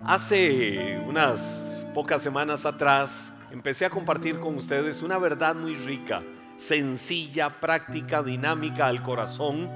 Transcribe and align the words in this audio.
Hace 0.00 1.00
unas 1.06 1.86
pocas 1.94 2.22
semanas 2.22 2.66
atrás 2.66 3.32
empecé 3.50 3.86
a 3.86 3.90
compartir 3.90 4.38
con 4.38 4.56
ustedes 4.56 5.02
una 5.02 5.18
verdad 5.18 5.56
muy 5.56 5.74
rica, 5.76 6.22
sencilla, 6.56 7.60
práctica, 7.60 8.22
dinámica 8.22 8.86
al 8.86 9.02
corazón 9.02 9.68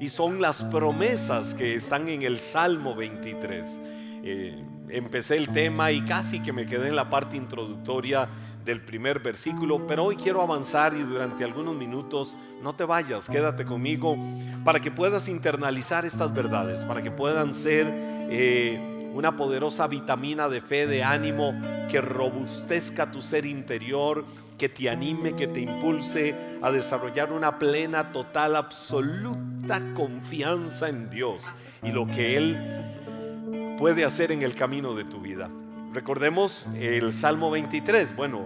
y 0.00 0.10
son 0.10 0.40
las 0.40 0.62
promesas 0.64 1.54
que 1.54 1.74
están 1.74 2.08
en 2.08 2.22
el 2.22 2.38
Salmo 2.38 2.94
23. 2.94 3.80
Eh, 4.24 4.64
empecé 4.90 5.36
el 5.36 5.48
tema 5.48 5.90
y 5.92 6.04
casi 6.04 6.40
que 6.40 6.52
me 6.52 6.66
quedé 6.66 6.88
en 6.88 6.96
la 6.96 7.08
parte 7.08 7.36
introductoria 7.36 8.28
del 8.64 8.82
primer 8.82 9.20
versículo, 9.20 9.86
pero 9.86 10.04
hoy 10.04 10.16
quiero 10.16 10.42
avanzar 10.42 10.94
y 10.94 11.02
durante 11.02 11.44
algunos 11.44 11.74
minutos 11.74 12.36
no 12.62 12.74
te 12.74 12.84
vayas, 12.84 13.28
quédate 13.28 13.64
conmigo 13.64 14.16
para 14.64 14.80
que 14.80 14.90
puedas 14.90 15.28
internalizar 15.28 16.04
estas 16.04 16.34
verdades, 16.34 16.84
para 16.84 17.00
que 17.02 17.10
puedan 17.10 17.54
ser 17.54 17.86
eh, 17.88 18.97
una 19.18 19.34
poderosa 19.34 19.88
vitamina 19.88 20.48
de 20.48 20.60
fe, 20.60 20.86
de 20.86 21.02
ánimo, 21.02 21.52
que 21.90 22.00
robustezca 22.00 23.10
tu 23.10 23.20
ser 23.20 23.46
interior, 23.46 24.24
que 24.56 24.68
te 24.68 24.88
anime, 24.88 25.34
que 25.34 25.48
te 25.48 25.58
impulse 25.58 26.36
a 26.62 26.70
desarrollar 26.70 27.32
una 27.32 27.58
plena, 27.58 28.12
total, 28.12 28.54
absoluta 28.54 29.82
confianza 29.94 30.88
en 30.88 31.10
Dios 31.10 31.42
y 31.82 31.90
lo 31.90 32.06
que 32.06 32.36
Él 32.36 33.76
puede 33.76 34.04
hacer 34.04 34.30
en 34.30 34.42
el 34.42 34.54
camino 34.54 34.94
de 34.94 35.02
tu 35.02 35.20
vida. 35.20 35.50
Recordemos 35.92 36.68
el 36.76 37.12
Salmo 37.12 37.50
23, 37.50 38.14
bueno, 38.14 38.44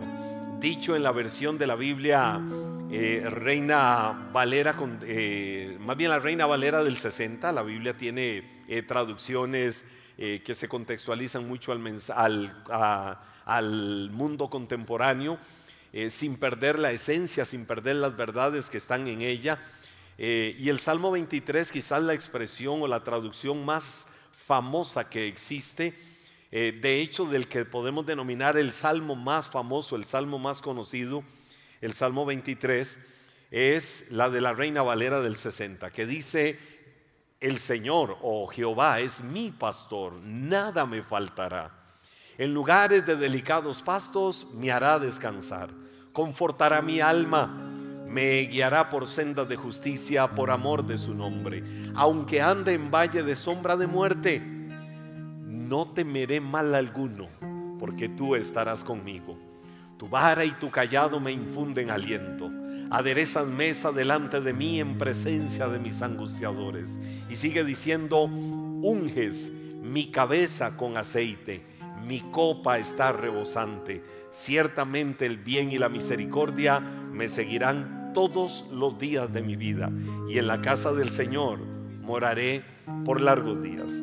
dicho 0.59 0.97
en 0.97 1.02
la 1.02 1.13
versión 1.13 1.59
de 1.59 1.66
la 1.66 1.75
Biblia 1.75 2.41
eh, 2.91 3.27
Reina 3.29 4.30
Valera, 4.33 4.75
con, 4.75 5.01
eh, 5.02 5.77
más 5.80 5.99
bien 5.99 6.09
la 6.09 6.19
Reina 6.19 6.47
Valera 6.47 6.83
del 6.83 6.97
60, 6.97 7.52
la 7.52 7.63
Biblia 7.63 7.95
tiene 7.95 8.45
eh, 8.69 8.83
traducciones 8.83 9.85
que 10.16 10.55
se 10.55 10.69
contextualizan 10.69 11.48
mucho 11.48 11.73
al, 11.73 12.65
al 13.45 14.11
mundo 14.11 14.49
contemporáneo, 14.51 15.38
sin 16.10 16.37
perder 16.37 16.79
la 16.79 16.93
esencia, 16.93 17.45
sin 17.45 17.66
perder 17.66 17.96
las 17.96 18.16
verdades 18.16 18.71
que 18.71 18.79
están 18.79 19.09
en 19.09 19.23
ella. 19.23 19.59
y 20.18 20.68
el 20.68 20.79
Salmo 20.79 21.10
23, 21.10 21.73
quizás 21.73 22.02
la 22.02 22.15
expresión 22.15 22.83
o 22.83 22.87
la 22.87 23.02
traducción 23.02 23.65
más 23.65 24.07
famosa 24.33 25.09
que 25.09 25.29
existe, 25.29 25.95
eh, 26.51 26.79
de 26.80 27.01
hecho 27.01 27.24
del 27.24 27.49
que 27.49 27.65
podemos 27.65 28.05
denominar 28.05 28.59
el 28.59 28.73
salmo 28.73 29.16
más 29.16 29.49
famoso, 29.49 29.96
el 29.96 30.05
salmo 30.05 30.38
más 30.38 30.60
conocido, 30.60 31.24
el 31.80 31.95
Salmo 31.95 32.27
23, 32.27 32.99
es 33.51 34.05
la 34.10 34.29
de 34.29 34.40
la 34.40 34.52
Reina 34.52 34.83
Valera 34.83 35.21
del 35.21 35.37
60, 35.37 35.90
que 35.90 36.07
dice, 36.07 36.59
el 37.43 37.59
Señor 37.59 38.18
o 38.23 38.45
oh 38.45 38.46
Jehová 38.46 39.01
es 39.01 39.23
mi 39.23 39.51
pastor, 39.51 40.15
nada 40.23 40.87
me 40.87 41.02
faltará. 41.02 41.73
En 42.38 42.54
lugares 42.54 43.04
de 43.04 43.16
delicados 43.16 43.82
pastos 43.82 44.46
me 44.54 44.71
hará 44.71 45.01
descansar, 45.01 45.71
confortará 46.12 46.80
mi 46.80 47.01
alma, 47.01 47.46
me 48.07 48.43
guiará 48.43 48.88
por 48.88 49.09
sendas 49.09 49.49
de 49.49 49.57
justicia 49.57 50.30
por 50.30 50.52
amor 50.52 50.87
de 50.87 50.96
su 50.99 51.15
nombre. 51.15 51.65
Aunque 51.96 52.40
ande 52.40 52.74
en 52.74 52.93
valle 52.93 53.24
de 53.24 53.34
sombra 53.34 53.77
de 53.77 53.88
muerte, 53.88 54.40
no 54.40 55.88
temeré 55.88 56.40
mal 56.40 56.73
alguno, 56.77 57.29
porque 57.80 58.09
tú 58.09 58.37
estarás 58.37 58.84
conmigo. 58.84 59.37
Tu 59.99 60.09
vara 60.09 60.45
y 60.45 60.52
tu 60.52 60.71
callado 60.71 61.18
me 61.18 61.32
infunden 61.32 61.90
aliento. 61.90 62.62
Aderezas 62.95 63.48
mesa 63.48 63.90
delante 63.90 64.43
de 64.43 64.53
mí 64.53 64.78
en 64.78 64.98
presencia 64.98 65.66
de 65.66 65.78
mis 65.78 66.03
angustiadores. 66.03 67.00
Y 67.31 67.37
sigue 67.37 67.65
diciendo, 67.65 68.25
unges 68.25 69.50
mi 69.82 70.10
cabeza 70.10 70.76
con 70.76 70.99
aceite, 70.99 71.62
mi 72.06 72.21
copa 72.21 72.76
está 72.76 73.12
rebosante. 73.12 74.04
Ciertamente 74.31 75.25
el 75.25 75.38
bien 75.38 75.72
y 75.72 75.78
la 75.78 75.88
misericordia 75.88 76.81
me 76.81 77.31
seguirán 77.31 78.12
todos 78.12 78.67
los 78.71 78.99
días 78.99 79.33
de 79.33 79.41
mi 79.41 79.56
vida. 79.56 79.91
Y 80.28 80.37
en 80.37 80.47
la 80.47 80.61
casa 80.61 80.93
del 80.93 81.09
Señor 81.09 81.61
moraré 82.03 82.62
por 83.06 83.22
largos 83.22 83.62
días. 83.62 84.03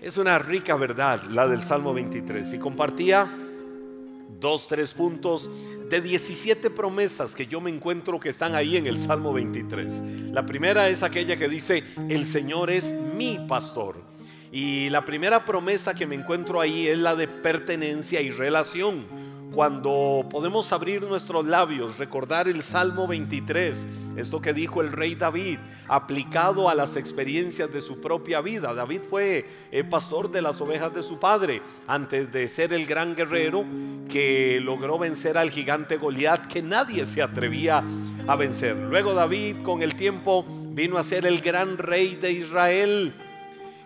Es 0.00 0.18
una 0.18 0.38
rica 0.38 0.76
verdad 0.76 1.20
la 1.24 1.48
del 1.48 1.62
Salmo 1.62 1.92
23 1.94 2.54
y 2.54 2.58
compartía 2.58 3.26
dos, 4.42 4.68
tres 4.68 4.92
puntos 4.92 5.48
de 5.88 6.00
17 6.02 6.68
promesas 6.68 7.34
que 7.34 7.46
yo 7.46 7.60
me 7.60 7.70
encuentro 7.70 8.20
que 8.20 8.28
están 8.28 8.54
ahí 8.54 8.76
en 8.76 8.86
el 8.86 8.98
Salmo 8.98 9.32
23. 9.32 10.02
La 10.32 10.44
primera 10.44 10.90
es 10.90 11.02
aquella 11.02 11.36
que 11.36 11.48
dice, 11.48 11.84
el 12.10 12.26
Señor 12.26 12.70
es 12.70 12.92
mi 12.92 13.38
pastor. 13.48 14.02
Y 14.50 14.90
la 14.90 15.06
primera 15.06 15.46
promesa 15.46 15.94
que 15.94 16.06
me 16.06 16.16
encuentro 16.16 16.60
ahí 16.60 16.88
es 16.88 16.98
la 16.98 17.14
de 17.14 17.28
pertenencia 17.28 18.20
y 18.20 18.30
relación 18.30 19.06
cuando 19.52 20.26
podemos 20.30 20.72
abrir 20.72 21.02
nuestros 21.02 21.46
labios, 21.46 21.98
recordar 21.98 22.48
el 22.48 22.62
Salmo 22.62 23.06
23, 23.06 23.86
esto 24.16 24.40
que 24.40 24.52
dijo 24.52 24.80
el 24.80 24.92
rey 24.92 25.14
David, 25.14 25.58
aplicado 25.88 26.68
a 26.68 26.74
las 26.74 26.96
experiencias 26.96 27.72
de 27.72 27.80
su 27.80 28.00
propia 28.00 28.40
vida. 28.40 28.74
David 28.74 29.02
fue 29.08 29.46
el 29.70 29.88
pastor 29.88 30.30
de 30.30 30.42
las 30.42 30.60
ovejas 30.60 30.94
de 30.94 31.02
su 31.02 31.18
padre 31.18 31.62
antes 31.86 32.32
de 32.32 32.48
ser 32.48 32.72
el 32.72 32.86
gran 32.86 33.14
guerrero 33.14 33.64
que 34.08 34.58
logró 34.60 34.98
vencer 34.98 35.36
al 35.36 35.50
gigante 35.50 35.98
Goliat 35.98 36.46
que 36.46 36.62
nadie 36.62 37.04
se 37.06 37.22
atrevía 37.22 37.84
a 38.26 38.36
vencer. 38.36 38.76
Luego 38.76 39.14
David 39.14 39.62
con 39.62 39.82
el 39.82 39.94
tiempo 39.94 40.44
vino 40.70 40.96
a 40.96 41.02
ser 41.02 41.26
el 41.26 41.40
gran 41.40 41.76
rey 41.78 42.16
de 42.16 42.32
Israel 42.32 43.14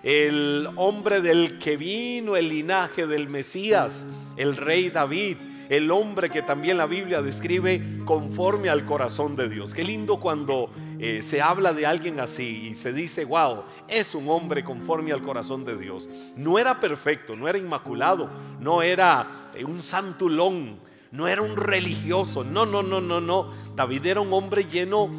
el 0.06 0.68
hombre 0.76 1.20
del 1.20 1.58
que 1.58 1.76
vino 1.76 2.36
el 2.36 2.48
linaje 2.48 3.08
del 3.08 3.28
Mesías, 3.28 4.06
el 4.36 4.56
rey 4.56 4.88
David 4.88 5.36
el 5.68 5.90
hombre 5.90 6.30
que 6.30 6.42
también 6.42 6.78
la 6.78 6.86
Biblia 6.86 7.22
describe 7.22 7.82
conforme 8.04 8.68
al 8.68 8.84
corazón 8.84 9.36
de 9.36 9.48
Dios. 9.48 9.74
Qué 9.74 9.84
lindo 9.84 10.18
cuando 10.18 10.70
eh, 10.98 11.22
se 11.22 11.42
habla 11.42 11.72
de 11.72 11.86
alguien 11.86 12.20
así 12.20 12.68
y 12.68 12.74
se 12.74 12.92
dice, 12.92 13.24
wow, 13.24 13.64
es 13.88 14.14
un 14.14 14.28
hombre 14.28 14.64
conforme 14.64 15.12
al 15.12 15.22
corazón 15.22 15.64
de 15.64 15.76
Dios. 15.76 16.08
No 16.36 16.58
era 16.58 16.80
perfecto, 16.80 17.36
no 17.36 17.48
era 17.48 17.58
inmaculado, 17.58 18.30
no 18.60 18.82
era 18.82 19.50
eh, 19.54 19.64
un 19.64 19.80
santulón, 19.82 20.78
no 21.12 21.28
era 21.28 21.42
un 21.42 21.56
religioso, 21.56 22.44
no, 22.44 22.66
no, 22.66 22.82
no, 22.82 23.00
no, 23.00 23.20
no. 23.20 23.48
David 23.74 24.06
era 24.06 24.20
un 24.20 24.32
hombre 24.32 24.64
lleno 24.64 25.10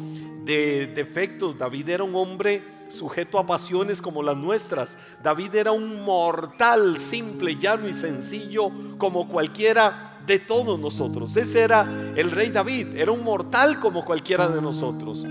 de 0.48 0.86
defectos, 0.86 1.58
David 1.58 1.90
era 1.90 2.04
un 2.04 2.16
hombre 2.16 2.62
sujeto 2.88 3.38
a 3.38 3.44
pasiones 3.44 4.00
como 4.00 4.22
las 4.22 4.34
nuestras. 4.34 4.96
David 5.22 5.54
era 5.54 5.72
un 5.72 6.02
mortal 6.02 6.96
simple, 6.96 7.56
llano 7.56 7.86
y 7.86 7.92
sencillo 7.92 8.70
como 8.96 9.28
cualquiera 9.28 10.18
de 10.26 10.38
todos 10.38 10.80
nosotros. 10.80 11.36
Ese 11.36 11.60
era 11.60 11.82
el 12.16 12.30
rey 12.30 12.48
David, 12.48 12.96
era 12.96 13.12
un 13.12 13.22
mortal 13.22 13.78
como 13.78 14.06
cualquiera 14.06 14.48
de 14.48 14.62
nosotros. 14.62 15.22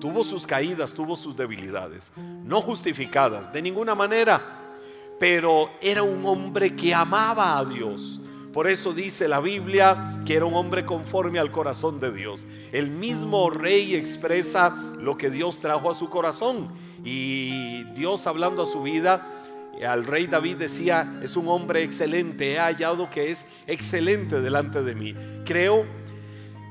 Tuvo 0.00 0.24
sus 0.24 0.44
caídas, 0.44 0.92
tuvo 0.92 1.14
sus 1.14 1.36
debilidades, 1.36 2.10
no 2.16 2.60
justificadas 2.60 3.52
de 3.52 3.62
ninguna 3.62 3.94
manera, 3.94 4.74
pero 5.20 5.70
era 5.80 6.02
un 6.02 6.26
hombre 6.26 6.74
que 6.74 6.92
amaba 6.92 7.58
a 7.58 7.64
Dios. 7.64 8.20
Por 8.52 8.66
eso 8.66 8.92
dice 8.92 9.28
la 9.28 9.40
Biblia 9.40 10.20
que 10.24 10.34
era 10.34 10.46
un 10.46 10.54
hombre 10.54 10.84
conforme 10.84 11.38
al 11.38 11.50
corazón 11.50 12.00
de 12.00 12.12
Dios. 12.12 12.46
El 12.72 12.90
mismo 12.90 13.50
rey 13.50 13.94
expresa 13.94 14.74
lo 14.98 15.16
que 15.16 15.30
Dios 15.30 15.60
trajo 15.60 15.90
a 15.90 15.94
su 15.94 16.08
corazón. 16.08 16.68
Y 17.04 17.84
Dios 17.94 18.26
hablando 18.26 18.62
a 18.62 18.66
su 18.66 18.82
vida 18.82 19.22
al 19.86 20.04
rey 20.04 20.26
David 20.26 20.56
decía, 20.56 21.20
es 21.22 21.36
un 21.36 21.48
hombre 21.48 21.82
excelente, 21.82 22.52
he 22.52 22.58
hallado 22.58 23.08
que 23.10 23.30
es 23.30 23.46
excelente 23.66 24.40
delante 24.40 24.82
de 24.82 24.94
mí. 24.94 25.14
Creo 25.44 25.86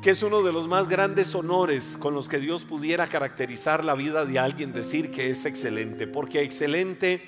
que 0.02 0.12
es 0.12 0.24
uno 0.24 0.44
de 0.44 0.52
los 0.52 0.68
más 0.68 0.88
grandes 0.88 1.34
honores 1.34 1.98
con 2.00 2.14
los 2.14 2.28
que 2.28 2.40
Dios 2.40 2.64
pudiera 2.64 3.08
caracterizar 3.08 3.84
la 3.84 3.96
vida 3.96 4.26
de 4.26 4.40
alguien, 4.40 4.74
decir 4.74 5.12
que 5.12 5.30
es 5.30 5.46
excelente, 5.46 6.08
porque 6.08 6.42
excelente 6.42 7.22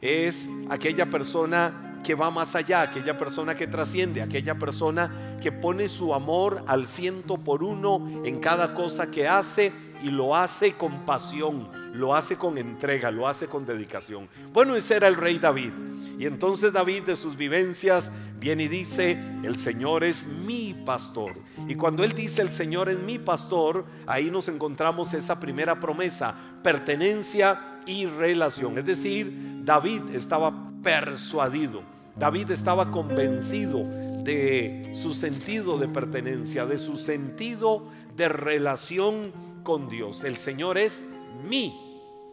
es 0.00 0.48
aquella 0.68 1.10
persona 1.10 1.99
que 2.02 2.14
va 2.14 2.30
más 2.30 2.54
allá, 2.54 2.82
aquella 2.82 3.16
persona 3.16 3.54
que 3.54 3.66
trasciende, 3.66 4.22
aquella 4.22 4.58
persona 4.58 5.38
que 5.40 5.52
pone 5.52 5.88
su 5.88 6.14
amor 6.14 6.64
al 6.66 6.86
ciento 6.86 7.38
por 7.38 7.62
uno 7.62 8.22
en 8.24 8.40
cada 8.40 8.74
cosa 8.74 9.10
que 9.10 9.28
hace 9.28 9.72
y 10.02 10.10
lo 10.10 10.34
hace 10.34 10.72
con 10.72 11.04
pasión, 11.04 11.68
lo 11.92 12.14
hace 12.14 12.36
con 12.36 12.58
entrega, 12.58 13.10
lo 13.10 13.28
hace 13.28 13.46
con 13.46 13.66
dedicación. 13.66 14.28
Bueno, 14.52 14.76
ese 14.76 14.96
era 14.96 15.08
el 15.08 15.16
rey 15.16 15.38
David. 15.38 15.72
Y 16.18 16.26
entonces 16.26 16.72
David 16.72 17.04
de 17.04 17.16
sus 17.16 17.36
vivencias 17.36 18.10
viene 18.38 18.64
y 18.64 18.68
dice, 18.68 19.18
el 19.42 19.56
Señor 19.56 20.04
es 20.04 20.26
mi 20.26 20.74
pastor. 20.84 21.32
Y 21.68 21.74
cuando 21.74 22.04
él 22.04 22.12
dice, 22.12 22.42
el 22.42 22.50
Señor 22.50 22.88
es 22.88 22.98
mi 22.98 23.18
pastor, 23.18 23.84
ahí 24.06 24.30
nos 24.30 24.48
encontramos 24.48 25.14
esa 25.14 25.40
primera 25.40 25.80
promesa, 25.80 26.34
pertenencia 26.62 27.80
y 27.86 28.06
relación. 28.06 28.78
Es 28.78 28.86
decir, 28.86 29.62
David 29.64 30.02
estaba 30.12 30.69
persuadido, 30.82 31.82
David 32.16 32.50
estaba 32.50 32.90
convencido 32.90 33.84
de 34.24 34.92
su 34.94 35.12
sentido 35.12 35.78
de 35.78 35.88
pertenencia, 35.88 36.66
de 36.66 36.78
su 36.78 36.96
sentido 36.96 37.86
de 38.16 38.28
relación 38.28 39.32
con 39.62 39.88
Dios. 39.88 40.24
El 40.24 40.36
Señor 40.36 40.78
es 40.78 41.04
mi, 41.48 41.74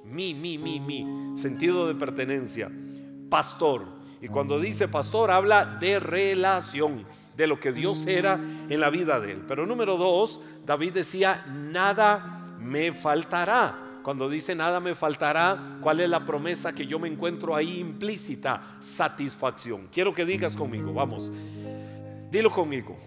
mi, 0.04 0.34
mi, 0.34 0.58
mi, 0.58 0.80
mi, 0.80 1.38
sentido 1.38 1.88
de 1.88 1.96
pertenencia, 1.96 2.72
pastor. 3.30 3.98
Y 4.20 4.28
cuando 4.28 4.60
dice 4.60 4.88
pastor, 4.88 5.32
habla 5.32 5.66
de 5.66 6.00
relación, 6.00 7.06
de 7.36 7.48
lo 7.48 7.60
que 7.60 7.72
Dios 7.72 8.08
era 8.08 8.40
en 8.68 8.80
la 8.80 8.90
vida 8.90 9.20
de 9.20 9.34
él. 9.34 9.46
Pero 9.48 9.68
número 9.68 9.96
dos, 9.96 10.42
David 10.66 10.94
decía, 10.94 11.46
nada 11.48 12.56
me 12.60 12.94
faltará. 12.94 13.87
Cuando 14.08 14.30
dice 14.30 14.56
nada 14.56 14.80
me 14.80 14.96
faltará, 14.96 15.80
¿cuál 15.82 16.00
es 16.00 16.10
la 16.10 16.24
promesa 16.24 16.72
que 16.72 16.88
yo 16.88 16.98
me 16.98 17.10
encuentro 17.10 17.54
ahí 17.54 17.80
implícita? 17.80 18.78
Satisfacción. 18.80 19.90
Quiero 19.92 20.14
que 20.14 20.24
digas 20.24 20.56
conmigo, 20.56 20.94
vamos. 20.94 21.30
Dilo 22.32 22.50
conmigo. 22.50 22.98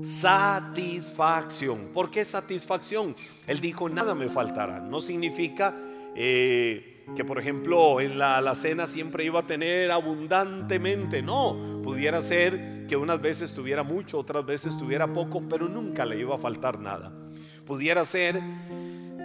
Satisfacción. 0.00 1.90
¿Por 1.92 2.10
qué 2.10 2.24
satisfacción? 2.24 3.14
Él 3.46 3.60
dijo, 3.60 3.90
nada 3.90 4.14
me 4.14 4.30
faltará. 4.30 4.80
No 4.80 5.02
significa 5.02 5.76
eh, 6.16 7.04
que, 7.14 7.22
por 7.22 7.38
ejemplo, 7.38 8.00
en 8.00 8.18
la, 8.18 8.40
la, 8.40 8.54
cena 8.54 8.86
siempre 8.86 9.26
iba 9.26 9.40
a 9.40 9.46
tener 9.46 9.90
abundantemente. 9.90 11.20
No, 11.20 11.82
pudiera 11.84 12.22
ser 12.22 12.86
que 12.86 12.96
unas 12.96 13.20
veces 13.20 13.52
tuviera 13.52 13.82
mucho, 13.82 14.18
otras 14.18 14.46
veces 14.46 14.78
tuviera 14.78 15.12
poco, 15.12 15.42
pero 15.46 15.68
nunca 15.68 16.06
le 16.06 16.18
iba 16.18 16.34
a 16.34 16.38
faltar 16.38 16.78
nada. 16.80 17.12
Pudiera 17.66 18.06
ser 18.06 18.40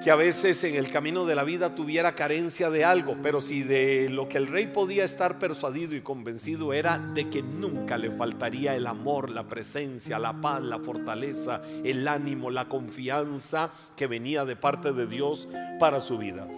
que 0.04 0.12
a 0.12 0.16
veces 0.16 0.62
en 0.66 0.76
el 0.76 0.92
camino 0.92 1.26
de 1.26 1.34
la 1.34 1.46
vida 1.46 1.76
tuviera 1.76 2.14
carencia 2.14 2.70
de 2.70 2.84
algo, 2.84 3.16
pero 3.24 3.40
si 3.40 3.64
de 3.64 4.10
lo 4.10 4.28
que 4.28 4.38
el 4.38 4.48
rey 4.48 4.68
podía 4.68 5.06
estar 5.06 5.40
persuadido 5.40 5.96
y 5.96 6.02
convencido 6.02 6.74
era 6.74 6.98
de 6.98 7.30
que 7.30 7.42
nunca 7.42 7.98
le 7.98 8.12
faltaría 8.12 8.76
el 8.76 8.86
amor, 8.86 9.30
la 9.30 9.48
presencia, 9.48 10.20
la 10.20 10.42
paz, 10.42 10.62
la 10.62 10.80
fortaleza, 10.80 11.62
el 11.86 12.06
ánimo, 12.06 12.52
la 12.52 12.68
confianza 12.68 13.72
que 13.96 14.08
venía 14.08 14.44
de 14.44 14.58
parte 14.58 14.92
de 14.92 15.08
Dios 15.08 15.48
para 15.80 16.02
su 16.02 16.18
vida. 16.18 16.50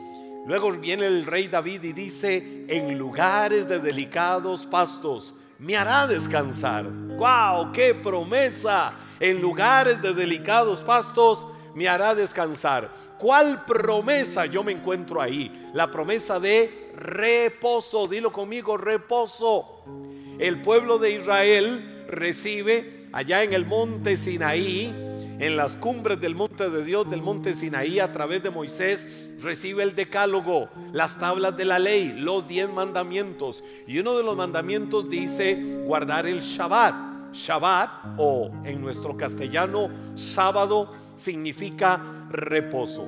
Luego 0.48 0.72
viene 0.72 1.06
el 1.06 1.28
rey 1.28 1.48
David 1.48 1.84
y 1.84 1.94
dice, 1.94 2.66
en 2.68 2.98
lugares 2.98 3.68
de 3.68 3.78
delicados 3.78 4.66
pastos 4.66 5.36
me 5.60 5.78
hará 5.78 6.08
descansar. 6.08 6.90
¡Wow! 6.90 7.72
¡Qué 7.72 7.94
promesa! 7.94 8.94
En 9.20 9.40
lugares 9.40 10.02
de 10.02 10.16
delicados 10.16 10.84
pastos 10.84 11.46
me 11.76 11.88
hará 11.88 12.16
descansar. 12.16 12.90
¿Cuál 13.20 13.66
promesa 13.66 14.46
yo 14.46 14.64
me 14.64 14.72
encuentro 14.72 15.22
ahí? 15.22 15.52
La 15.74 15.92
promesa 15.92 16.40
de 16.40 16.92
reposo. 16.96 18.08
Dilo 18.08 18.32
conmigo, 18.32 18.78
reposo. 18.78 19.84
El 20.40 20.62
pueblo 20.62 20.98
de 20.98 21.12
Israel 21.12 22.06
recibe 22.08 23.08
allá 23.12 23.44
en 23.44 23.54
el 23.54 23.66
monte 23.66 24.18
Sinaí, 24.18 24.94
en 25.38 25.58
las 25.58 25.76
cumbres 25.76 26.20
del 26.20 26.34
monte 26.34 26.70
de 26.70 26.84
Dios, 26.84 27.10
del 27.10 27.22
monte 27.22 27.54
Sinaí, 27.54 28.00
a 28.00 28.12
través 28.12 28.42
de 28.42 28.50
Moisés, 28.50 29.34
recibe 29.42 29.84
el 29.84 29.96
decálogo, 29.96 30.70
las 30.94 31.18
tablas 31.18 31.58
de 31.58 31.66
la 31.66 31.78
ley, 31.78 32.14
los 32.18 32.48
diez 32.48 32.70
mandamientos. 32.70 33.64
Y 33.86 34.00
uno 34.00 34.16
de 34.16 34.24
los 34.24 34.38
mandamientos 34.38 35.10
dice 35.10 35.82
guardar 35.86 36.26
el 36.26 36.40
Shabbat. 36.40 37.15
Shabbat 37.36 38.16
o 38.18 38.52
en 38.64 38.82
nuestro 38.82 39.16
castellano 39.18 39.90
sábado 40.16 40.92
significa 41.16 42.02
reposo. 42.30 43.08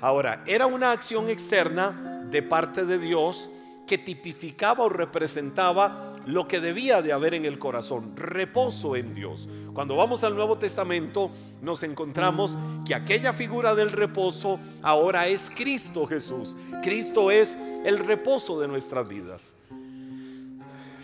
Ahora, 0.00 0.42
era 0.46 0.66
una 0.66 0.92
acción 0.92 1.28
externa 1.28 2.26
de 2.30 2.42
parte 2.42 2.84
de 2.84 2.98
Dios 2.98 3.50
que 3.86 3.98
tipificaba 3.98 4.84
o 4.84 4.88
representaba 4.88 6.20
lo 6.26 6.46
que 6.46 6.60
debía 6.60 7.00
de 7.00 7.12
haber 7.12 7.34
en 7.34 7.46
el 7.46 7.58
corazón, 7.58 8.14
reposo 8.14 8.94
en 8.96 9.14
Dios. 9.14 9.48
Cuando 9.72 9.96
vamos 9.96 10.22
al 10.24 10.36
Nuevo 10.36 10.58
Testamento 10.58 11.30
nos 11.62 11.82
encontramos 11.82 12.56
que 12.86 12.94
aquella 12.94 13.32
figura 13.32 13.74
del 13.74 13.90
reposo 13.90 14.60
ahora 14.82 15.26
es 15.26 15.50
Cristo 15.54 16.06
Jesús. 16.06 16.54
Cristo 16.82 17.30
es 17.30 17.56
el 17.84 17.98
reposo 17.98 18.60
de 18.60 18.68
nuestras 18.68 19.08
vidas. 19.08 19.54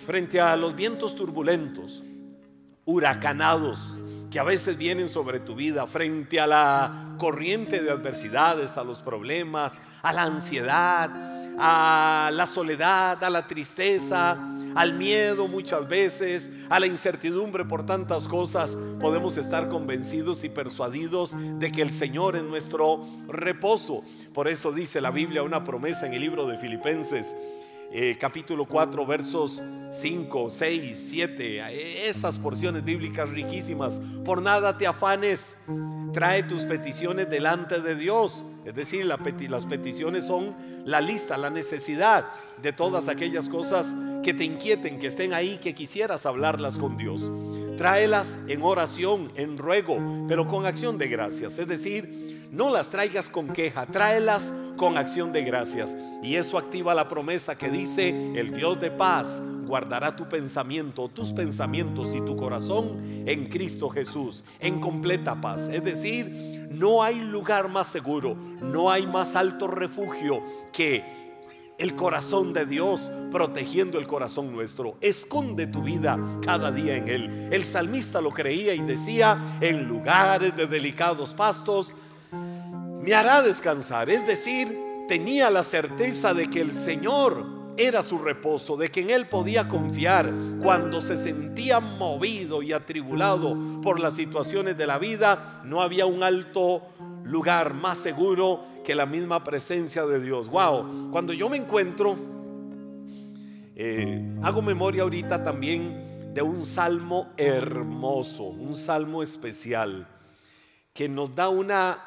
Frente 0.04 0.38
a 0.38 0.54
los 0.54 0.76
vientos 0.76 1.14
turbulentos, 1.14 2.04
huracanados 2.84 3.98
que 4.30 4.40
a 4.40 4.44
veces 4.44 4.76
vienen 4.76 5.08
sobre 5.08 5.38
tu 5.38 5.54
vida 5.54 5.86
frente 5.86 6.40
a 6.40 6.46
la 6.48 7.14
corriente 7.18 7.80
de 7.80 7.90
adversidades, 7.90 8.76
a 8.76 8.82
los 8.82 9.00
problemas, 9.00 9.80
a 10.02 10.12
la 10.12 10.24
ansiedad, 10.24 11.08
a 11.56 12.30
la 12.32 12.44
soledad, 12.46 13.22
a 13.22 13.30
la 13.30 13.46
tristeza, 13.46 14.36
al 14.74 14.94
miedo 14.94 15.46
muchas 15.46 15.86
veces, 15.86 16.50
a 16.68 16.80
la 16.80 16.88
incertidumbre 16.88 17.64
por 17.64 17.86
tantas 17.86 18.26
cosas, 18.26 18.76
podemos 18.98 19.36
estar 19.36 19.68
convencidos 19.68 20.42
y 20.42 20.48
persuadidos 20.48 21.32
de 21.60 21.70
que 21.70 21.82
el 21.82 21.92
Señor 21.92 22.34
es 22.34 22.42
nuestro 22.42 23.02
reposo. 23.28 24.02
Por 24.32 24.48
eso 24.48 24.72
dice 24.72 25.00
la 25.00 25.12
Biblia 25.12 25.44
una 25.44 25.62
promesa 25.62 26.06
en 26.06 26.14
el 26.14 26.22
libro 26.22 26.44
de 26.46 26.56
Filipenses 26.56 27.36
eh, 27.92 28.16
capítulo 28.18 28.66
4, 28.66 29.06
versos 29.06 29.62
5, 29.92 30.50
6, 30.50 31.08
7, 31.10 32.08
esas 32.08 32.38
porciones 32.38 32.84
bíblicas 32.84 33.30
riquísimas. 33.30 34.00
Por 34.24 34.42
nada 34.42 34.76
te 34.76 34.86
afanes, 34.86 35.56
trae 36.12 36.42
tus 36.42 36.62
peticiones 36.62 37.30
delante 37.30 37.80
de 37.80 37.94
Dios. 37.94 38.44
Es 38.64 38.74
decir, 38.74 39.04
las 39.04 39.66
peticiones 39.66 40.26
son 40.26 40.56
la 40.84 41.00
lista, 41.00 41.36
la 41.36 41.50
necesidad 41.50 42.26
de 42.60 42.72
todas 42.72 43.08
aquellas 43.08 43.48
cosas 43.48 43.94
que 44.22 44.34
te 44.34 44.44
inquieten, 44.44 44.98
que 44.98 45.08
estén 45.08 45.34
ahí, 45.34 45.58
que 45.58 45.74
quisieras 45.74 46.26
hablarlas 46.26 46.78
con 46.78 46.96
Dios. 46.96 47.30
Tráelas 47.76 48.38
en 48.48 48.62
oración, 48.62 49.32
en 49.34 49.58
ruego, 49.58 49.98
pero 50.28 50.46
con 50.46 50.66
acción 50.66 50.96
de 50.98 51.08
gracias. 51.08 51.58
Es 51.58 51.66
decir, 51.66 52.48
no 52.52 52.70
las 52.70 52.90
traigas 52.90 53.28
con 53.28 53.48
queja, 53.48 53.86
tráelas 53.86 54.54
con 54.76 54.96
acción 54.96 55.32
de 55.32 55.42
gracias. 55.42 55.96
Y 56.22 56.36
eso 56.36 56.56
activa 56.56 56.94
la 56.94 57.08
promesa 57.08 57.58
que 57.58 57.68
dice, 57.68 58.10
el 58.36 58.54
Dios 58.54 58.80
de 58.80 58.90
paz 58.90 59.42
guardará 59.66 60.14
tu 60.14 60.28
pensamiento, 60.28 61.08
tus 61.08 61.32
pensamientos 61.32 62.14
y 62.14 62.20
tu 62.20 62.36
corazón 62.36 63.24
en 63.26 63.46
Cristo 63.46 63.88
Jesús, 63.88 64.44
en 64.60 64.78
completa 64.78 65.40
paz. 65.40 65.68
Es 65.68 65.82
decir, 65.82 66.68
no 66.70 67.02
hay 67.02 67.18
lugar 67.18 67.68
más 67.68 67.88
seguro, 67.88 68.36
no 68.36 68.90
hay 68.90 69.06
más 69.06 69.34
alto 69.34 69.66
refugio 69.66 70.42
que 70.72 71.23
el 71.78 71.94
corazón 71.96 72.52
de 72.52 72.66
Dios 72.66 73.10
protegiendo 73.30 73.98
el 73.98 74.06
corazón 74.06 74.52
nuestro. 74.52 74.96
Esconde 75.00 75.66
tu 75.66 75.82
vida 75.82 76.18
cada 76.42 76.70
día 76.70 76.96
en 76.96 77.08
Él. 77.08 77.48
El 77.50 77.64
salmista 77.64 78.20
lo 78.20 78.30
creía 78.30 78.74
y 78.74 78.80
decía, 78.80 79.38
en 79.60 79.88
lugares 79.88 80.54
de 80.56 80.66
delicados 80.66 81.34
pastos, 81.34 81.94
me 83.02 83.12
hará 83.14 83.42
descansar. 83.42 84.08
Es 84.08 84.26
decir, 84.26 84.78
tenía 85.08 85.50
la 85.50 85.62
certeza 85.62 86.32
de 86.32 86.48
que 86.48 86.60
el 86.60 86.72
Señor 86.72 87.54
era 87.76 88.02
su 88.02 88.18
reposo, 88.18 88.76
de 88.76 88.90
que 88.90 89.00
en 89.00 89.10
Él 89.10 89.26
podía 89.26 89.68
confiar 89.68 90.32
cuando 90.62 91.00
se 91.00 91.16
sentía 91.16 91.80
movido 91.80 92.62
y 92.62 92.72
atribulado 92.72 93.80
por 93.82 93.98
las 93.98 94.14
situaciones 94.14 94.76
de 94.76 94.86
la 94.86 94.98
vida. 94.98 95.60
No 95.64 95.82
había 95.82 96.06
un 96.06 96.22
alto 96.22 96.82
lugar 97.24 97.74
más 97.74 97.98
seguro 97.98 98.62
que 98.84 98.94
la 98.94 99.06
misma 99.06 99.42
presencia 99.42 100.06
de 100.06 100.20
Dios. 100.20 100.48
Wow, 100.48 101.10
cuando 101.10 101.32
yo 101.32 101.48
me 101.48 101.56
encuentro, 101.56 102.16
eh, 103.74 104.36
hago 104.42 104.62
memoria 104.62 105.02
ahorita 105.02 105.42
también 105.42 106.32
de 106.32 106.42
un 106.42 106.64
salmo 106.64 107.32
hermoso, 107.36 108.44
un 108.44 108.76
salmo 108.76 109.22
especial 109.22 110.06
que 110.92 111.08
nos 111.08 111.34
da 111.34 111.48
una 111.48 111.98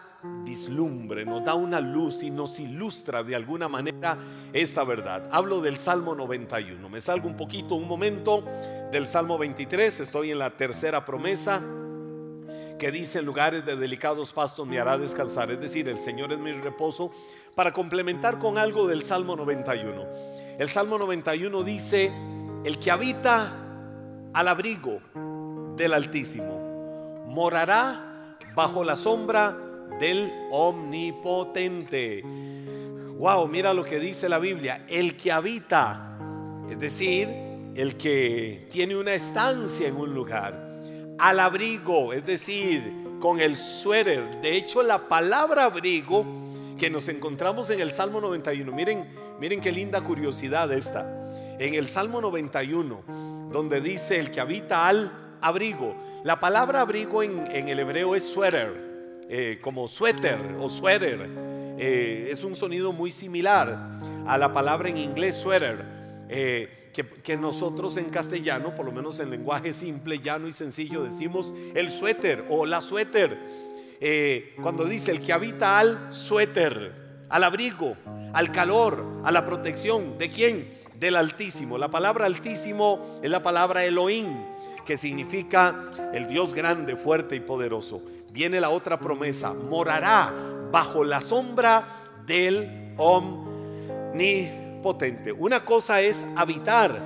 vislumbre, 0.43 1.25
nos 1.25 1.43
da 1.43 1.53
una 1.55 1.79
luz 1.79 2.23
y 2.23 2.29
nos 2.29 2.59
ilustra 2.59 3.23
de 3.23 3.35
alguna 3.35 3.67
manera 3.67 4.17
esta 4.53 4.83
verdad. 4.83 5.29
Hablo 5.31 5.61
del 5.61 5.77
Salmo 5.77 6.15
91. 6.15 6.89
Me 6.89 7.01
salgo 7.01 7.27
un 7.27 7.37
poquito, 7.37 7.75
un 7.75 7.87
momento 7.87 8.43
del 8.91 9.07
Salmo 9.07 9.37
23. 9.37 10.01
Estoy 10.01 10.31
en 10.31 10.39
la 10.39 10.55
tercera 10.55 11.05
promesa 11.05 11.61
que 12.77 12.91
dice 12.91 13.21
lugares 13.21 13.65
de 13.65 13.75
delicados 13.75 14.31
pastos 14.33 14.67
me 14.67 14.79
hará 14.79 14.97
descansar. 14.97 15.51
Es 15.51 15.59
decir, 15.59 15.89
el 15.89 15.99
Señor 15.99 16.31
es 16.31 16.39
mi 16.39 16.51
reposo. 16.53 17.11
Para 17.55 17.73
complementar 17.73 18.37
con 18.39 18.57
algo 18.57 18.87
del 18.87 19.01
Salmo 19.01 19.35
91. 19.35 20.05
El 20.59 20.69
Salmo 20.69 20.97
91 20.97 21.63
dice, 21.63 22.11
el 22.63 22.79
que 22.79 22.91
habita 22.91 23.53
al 24.33 24.47
abrigo 24.47 24.99
del 25.75 25.93
Altísimo 25.93 27.25
morará 27.27 28.37
bajo 28.55 28.83
la 28.83 28.95
sombra 28.95 29.55
del 29.99 30.31
omnipotente. 30.51 32.23
Wow, 33.17 33.47
mira 33.47 33.73
lo 33.73 33.83
que 33.83 33.99
dice 33.99 34.29
la 34.29 34.37
Biblia. 34.37 34.85
El 34.87 35.15
que 35.15 35.31
habita, 35.31 36.17
es 36.69 36.79
decir, 36.79 37.27
el 37.75 37.97
que 37.97 38.67
tiene 38.71 38.95
una 38.95 39.13
estancia 39.13 39.87
en 39.87 39.95
un 39.95 40.13
lugar, 40.13 40.66
al 41.17 41.39
abrigo, 41.39 42.13
es 42.13 42.25
decir, 42.25 42.93
con 43.19 43.39
el 43.39 43.57
suéter. 43.57 44.41
De 44.41 44.55
hecho, 44.55 44.83
la 44.83 45.07
palabra 45.07 45.65
abrigo 45.65 46.25
que 46.77 46.89
nos 46.89 47.07
encontramos 47.07 47.69
en 47.69 47.79
el 47.79 47.91
Salmo 47.91 48.21
91, 48.21 48.71
miren, 48.71 49.05
miren 49.39 49.59
qué 49.59 49.71
linda 49.71 50.01
curiosidad 50.01 50.71
esta. 50.71 51.05
En 51.59 51.73
el 51.73 51.87
Salmo 51.87 52.21
91, 52.21 53.49
donde 53.51 53.81
dice 53.81 54.19
el 54.19 54.29
que 54.29 54.39
habita 54.39 54.87
al 54.87 55.11
abrigo. 55.41 55.95
La 56.23 56.39
palabra 56.39 56.81
abrigo 56.81 57.23
en, 57.23 57.47
el 57.47 57.79
hebreo 57.79 58.15
es 58.15 58.23
suéter. 58.23 58.85
Eh, 59.29 59.59
como 59.61 59.87
suéter 59.87 60.39
o 60.59 60.69
suéter. 60.69 61.27
Eh, 61.79 62.29
es 62.31 62.43
un 62.43 62.55
sonido 62.55 62.93
muy 62.93 63.11
similar 63.11 63.77
a 64.25 64.37
la 64.37 64.53
palabra 64.53 64.89
en 64.89 64.97
inglés 64.97 65.35
suéter. 65.35 65.83
Eh, 66.29 66.91
que, 67.23 67.37
nosotros 67.37 67.97
en 67.97 68.05
castellano, 68.05 68.75
por 68.75 68.85
lo 68.85 68.91
menos 68.91 69.19
en 69.19 69.29
lenguaje 69.29 69.73
simple, 69.73 70.19
llano 70.19 70.47
y 70.47 70.53
sencillo, 70.53 71.03
decimos 71.03 71.53
el 71.75 71.91
suéter 71.91 72.45
o 72.49 72.65
la 72.65 72.81
suéter. 72.81 73.37
Eh, 73.99 74.55
cuando 74.61 74.85
dice 74.85 75.11
el 75.11 75.21
que 75.21 75.33
habita 75.33 75.79
al 75.79 76.13
suéter, 76.13 76.93
al 77.29 77.43
abrigo, 77.43 77.95
al 78.33 78.51
calor, 78.51 79.21
a 79.23 79.31
la 79.31 79.45
protección. 79.45 80.17
¿De 80.17 80.29
quién? 80.29 80.67
Del 80.99 81.15
Altísimo. 81.15 81.77
La 81.77 81.89
palabra 81.89 82.25
Altísimo 82.25 83.19
es 83.21 83.29
la 83.29 83.41
palabra 83.41 83.85
Elohim, 83.85 84.27
que 84.85 84.97
significa 84.97 85.75
el 86.13 86.27
Dios 86.27 86.53
grande, 86.53 86.95
fuerte 86.95 87.35
y 87.35 87.39
poderoso. 87.39 88.01
Viene 88.31 88.59
la 88.59 88.69
otra 88.69 88.99
promesa, 88.99 89.53
morará 89.53 90.33
bajo 90.71 91.03
la 91.03 91.21
sombra 91.21 91.85
del 92.25 92.93
Omnipotente 92.97 94.66
potente. 94.77 95.31
Una 95.31 95.63
cosa 95.65 96.01
es 96.01 96.25
habitar 96.35 96.99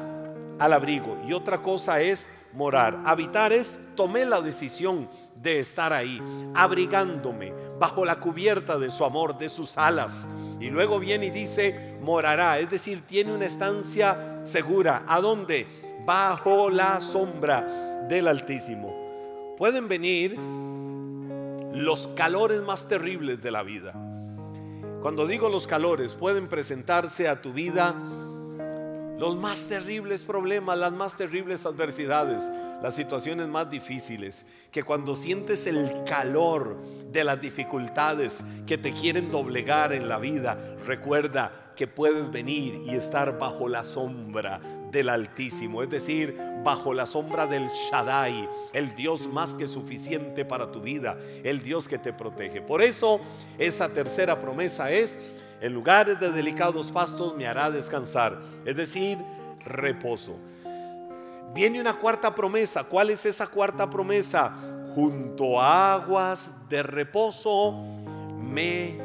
al 0.59 0.73
abrigo 0.73 1.17
y 1.27 1.33
otra 1.33 1.61
cosa 1.61 2.01
es 2.01 2.27
morar. 2.53 2.99
Habitar 3.05 3.53
es 3.53 3.77
tomé 3.95 4.25
la 4.25 4.41
decisión 4.41 5.09
de 5.35 5.59
estar 5.59 5.93
ahí, 5.93 6.21
abrigándome 6.53 7.53
bajo 7.79 8.05
la 8.05 8.19
cubierta 8.19 8.77
de 8.77 8.91
su 8.91 9.03
amor, 9.03 9.37
de 9.37 9.49
sus 9.49 9.77
alas. 9.77 10.27
Y 10.59 10.69
luego 10.69 10.99
viene 10.99 11.27
y 11.27 11.31
dice, 11.31 11.97
morará, 12.01 12.59
es 12.59 12.69
decir, 12.69 13.01
tiene 13.01 13.33
una 13.33 13.45
estancia 13.45 14.41
segura. 14.43 15.03
¿A 15.07 15.19
dónde? 15.19 15.67
Bajo 16.05 16.69
la 16.69 16.99
sombra 16.99 18.01
del 18.07 18.27
Altísimo. 18.27 19.55
Pueden 19.57 19.87
venir 19.87 20.37
los 21.73 22.07
calores 22.09 22.61
más 22.61 22.87
terribles 22.87 23.41
de 23.41 23.51
la 23.51 23.63
vida 23.63 23.93
cuando 25.01 25.25
digo 25.25 25.49
los 25.49 25.65
calores, 25.65 26.13
pueden 26.13 26.47
presentarse 26.47 27.27
a 27.27 27.41
tu 27.41 27.53
vida 27.53 27.95
los 29.21 29.35
más 29.35 29.67
terribles 29.67 30.23
problemas, 30.23 30.79
las 30.79 30.91
más 30.91 31.15
terribles 31.15 31.67
adversidades, 31.67 32.49
las 32.81 32.95
situaciones 32.95 33.47
más 33.47 33.69
difíciles, 33.69 34.47
que 34.71 34.81
cuando 34.81 35.15
sientes 35.15 35.67
el 35.67 36.03
calor 36.05 36.81
de 37.11 37.23
las 37.23 37.39
dificultades 37.39 38.43
que 38.65 38.79
te 38.79 38.93
quieren 38.93 39.29
doblegar 39.29 39.93
en 39.93 40.09
la 40.09 40.17
vida, 40.17 40.57
recuerda 40.87 41.71
que 41.75 41.85
puedes 41.85 42.31
venir 42.31 42.79
y 42.87 42.95
estar 42.95 43.37
bajo 43.37 43.67
la 43.67 43.83
sombra 43.83 44.59
del 44.89 45.07
Altísimo, 45.07 45.83
es 45.83 45.91
decir, 45.91 46.35
bajo 46.63 46.91
la 46.91 47.05
sombra 47.05 47.45
del 47.45 47.67
Shaddai, 47.69 48.49
el 48.73 48.95
Dios 48.95 49.27
más 49.27 49.53
que 49.53 49.67
suficiente 49.67 50.45
para 50.45 50.71
tu 50.71 50.81
vida, 50.81 51.15
el 51.43 51.61
Dios 51.61 51.87
que 51.87 51.99
te 51.99 52.11
protege. 52.11 52.63
Por 52.63 52.81
eso, 52.81 53.19
esa 53.59 53.87
tercera 53.89 54.39
promesa 54.39 54.91
es, 54.91 55.39
en 55.61 55.73
lugares 55.73 56.19
de 56.19 56.31
delicados 56.31 56.91
pastos 56.91 57.35
me 57.35 57.45
hará 57.45 57.69
descansar, 57.69 58.39
es 58.65 58.75
decir, 58.75 59.17
reposo. 59.63 60.35
Viene 61.53 61.79
una 61.79 61.97
cuarta 61.97 62.33
promesa. 62.33 62.83
¿Cuál 62.85 63.09
es 63.09 63.25
esa 63.25 63.47
cuarta 63.47 63.89
promesa? 63.89 64.53
Junto 64.95 65.61
a 65.61 65.93
aguas 65.93 66.55
de 66.69 66.81
reposo 66.81 67.77
me 68.37 68.99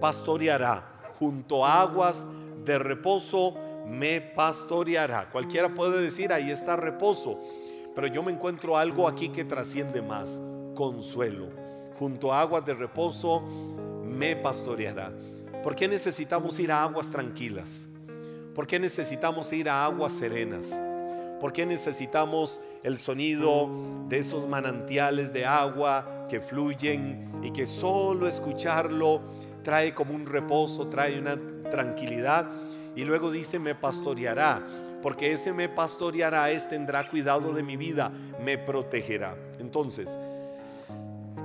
pastoreará. 0.00 0.84
Junto 1.18 1.64
a 1.64 1.82
aguas 1.82 2.26
de 2.64 2.78
reposo 2.78 3.54
me 3.86 4.20
pastoreará. 4.20 5.30
Cualquiera 5.30 5.74
puede 5.74 6.00
decir, 6.00 6.32
ahí 6.32 6.50
está 6.50 6.74
reposo. 6.74 7.38
Pero 7.94 8.06
yo 8.08 8.22
me 8.22 8.32
encuentro 8.32 8.76
algo 8.76 9.06
aquí 9.06 9.28
que 9.28 9.44
trasciende 9.44 10.02
más. 10.02 10.40
Consuelo. 10.74 11.48
Junto 11.98 12.32
a 12.32 12.40
aguas 12.40 12.64
de 12.64 12.74
reposo 12.74 13.44
me 14.02 14.36
pastoreará. 14.36 15.12
¿Por 15.64 15.74
qué 15.74 15.88
necesitamos 15.88 16.60
ir 16.60 16.70
a 16.70 16.82
aguas 16.82 17.10
tranquilas? 17.10 17.86
¿Por 18.54 18.66
qué 18.66 18.78
necesitamos 18.78 19.50
ir 19.50 19.70
a 19.70 19.86
aguas 19.86 20.12
serenas? 20.12 20.78
¿Por 21.40 21.54
qué 21.54 21.64
necesitamos 21.64 22.60
el 22.82 22.98
sonido 22.98 23.70
de 24.06 24.18
esos 24.18 24.46
manantiales 24.46 25.32
de 25.32 25.46
agua 25.46 26.26
que 26.28 26.42
fluyen 26.42 27.40
y 27.42 27.50
que 27.50 27.64
solo 27.64 28.28
escucharlo 28.28 29.22
trae 29.62 29.94
como 29.94 30.14
un 30.14 30.26
reposo, 30.26 30.88
trae 30.88 31.18
una 31.18 31.38
tranquilidad? 31.70 32.46
Y 32.94 33.04
luego 33.04 33.30
dice, 33.30 33.58
me 33.58 33.74
pastoreará, 33.74 34.62
porque 35.00 35.32
ese 35.32 35.54
me 35.54 35.70
pastoreará 35.70 36.50
es 36.50 36.68
tendrá 36.68 37.08
cuidado 37.08 37.54
de 37.54 37.62
mi 37.62 37.78
vida, 37.78 38.12
me 38.44 38.58
protegerá. 38.58 39.34
Entonces, 39.58 40.14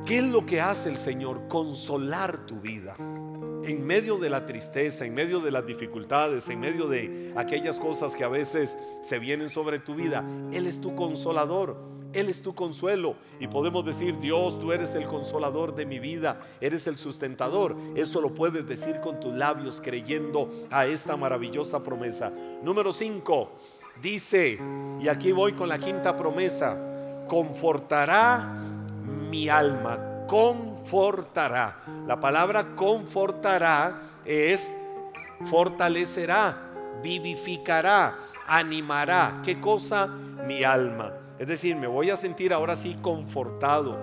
¿qué 0.06 0.18
es 0.18 0.26
lo 0.26 0.46
que 0.46 0.60
hace 0.60 0.90
el 0.90 0.98
Señor? 0.98 1.48
Consolar 1.48 2.46
tu 2.46 2.60
vida. 2.60 2.98
En 3.64 3.86
medio 3.86 4.18
de 4.18 4.30
la 4.30 4.46
tristeza, 4.46 5.06
en 5.06 5.14
medio 5.14 5.40
de 5.40 5.52
las 5.52 5.66
dificultades, 5.66 6.50
en 6.50 6.60
medio 6.60 6.88
de 6.88 7.34
aquellas 7.36 7.80
cosas 7.80 8.16
que 8.16 8.24
a 8.24 8.30
veces 8.30 8.78
se 9.02 9.20
vienen 9.20 9.50
sobre 9.50 9.80
tu 9.80 9.96
vida, 9.96 10.24
Él 10.52 10.66
es 10.66 10.82
tu 10.82 10.96
consolador. 10.96 11.90
Él 12.14 12.30
es 12.30 12.42
tu 12.42 12.56
consuelo. 12.56 13.16
Y 13.40 13.48
podemos 13.48 13.86
decir, 13.86 14.18
Dios, 14.20 14.60
tú 14.60 14.72
eres 14.72 14.96
el 14.96 15.06
consolador 15.06 15.76
de 15.76 15.86
mi 15.86 16.00
vida, 16.00 16.40
eres 16.60 16.88
el 16.88 16.98
sustentador. 16.98 17.76
Eso 17.96 18.22
lo 18.22 18.34
puedes 18.34 18.68
decir 18.68 19.00
con 19.00 19.20
tus 19.20 19.34
labios 19.34 19.80
creyendo 19.82 20.50
a 20.72 20.86
esta 20.88 21.16
maravillosa 21.16 21.84
promesa. 21.84 22.32
Número 22.64 22.92
5, 22.94 23.52
dice, 24.02 24.60
y 25.00 25.08
aquí 25.08 25.32
voy 25.32 25.54
con 25.54 25.70
la 25.70 25.78
quinta 25.78 26.16
promesa, 26.16 27.26
confortará 27.28 28.56
mi 29.30 29.48
alma, 29.48 30.09
confortará. 30.30 31.80
La 32.08 32.20
palabra 32.20 32.76
confortará 32.76 34.00
es 34.24 34.76
fortalecerá, 35.46 37.00
vivificará, 37.02 38.16
animará. 38.48 39.42
¿Qué 39.44 39.60
cosa? 39.60 40.08
Mi 40.48 40.64
alma. 40.64 41.14
Es 41.40 41.48
decir, 41.48 41.76
me 41.76 41.88
voy 41.88 42.10
a 42.10 42.18
sentir 42.18 42.54
ahora 42.54 42.76
sí 42.76 42.98
confortado, 43.02 43.98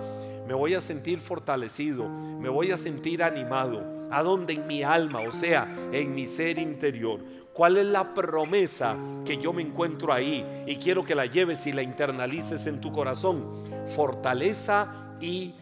me 0.47 0.53
voy 0.53 0.73
a 0.73 0.81
sentir 0.81 1.19
fortalecido, 1.19 2.09
me 2.09 2.49
voy 2.49 2.71
a 2.71 2.77
sentir 2.77 3.23
animado. 3.23 3.95
¿A 4.09 4.23
dónde? 4.23 4.53
En 4.53 4.67
mi 4.67 4.83
alma, 4.83 5.19
o 5.21 5.31
sea, 5.31 5.67
en 5.91 6.15
mi 6.15 6.25
ser 6.25 6.59
interior. 6.59 7.19
¿Cuál 7.53 7.77
es 7.77 7.85
la 7.85 8.13
promesa 8.13 8.95
que 9.25 9.37
yo 9.37 9.51
me 9.51 9.61
encuentro 9.61 10.13
ahí? 10.13 10.63
Y 10.65 10.77
quiero 10.77 11.03
que 11.03 11.15
la 11.15 11.25
lleves 11.25 11.67
y 11.67 11.73
la 11.73 11.81
internalices 11.81 12.65
en 12.67 12.79
tu 12.79 12.91
corazón. 12.91 13.45
Fortaleza 13.87 14.87
y 15.19 15.55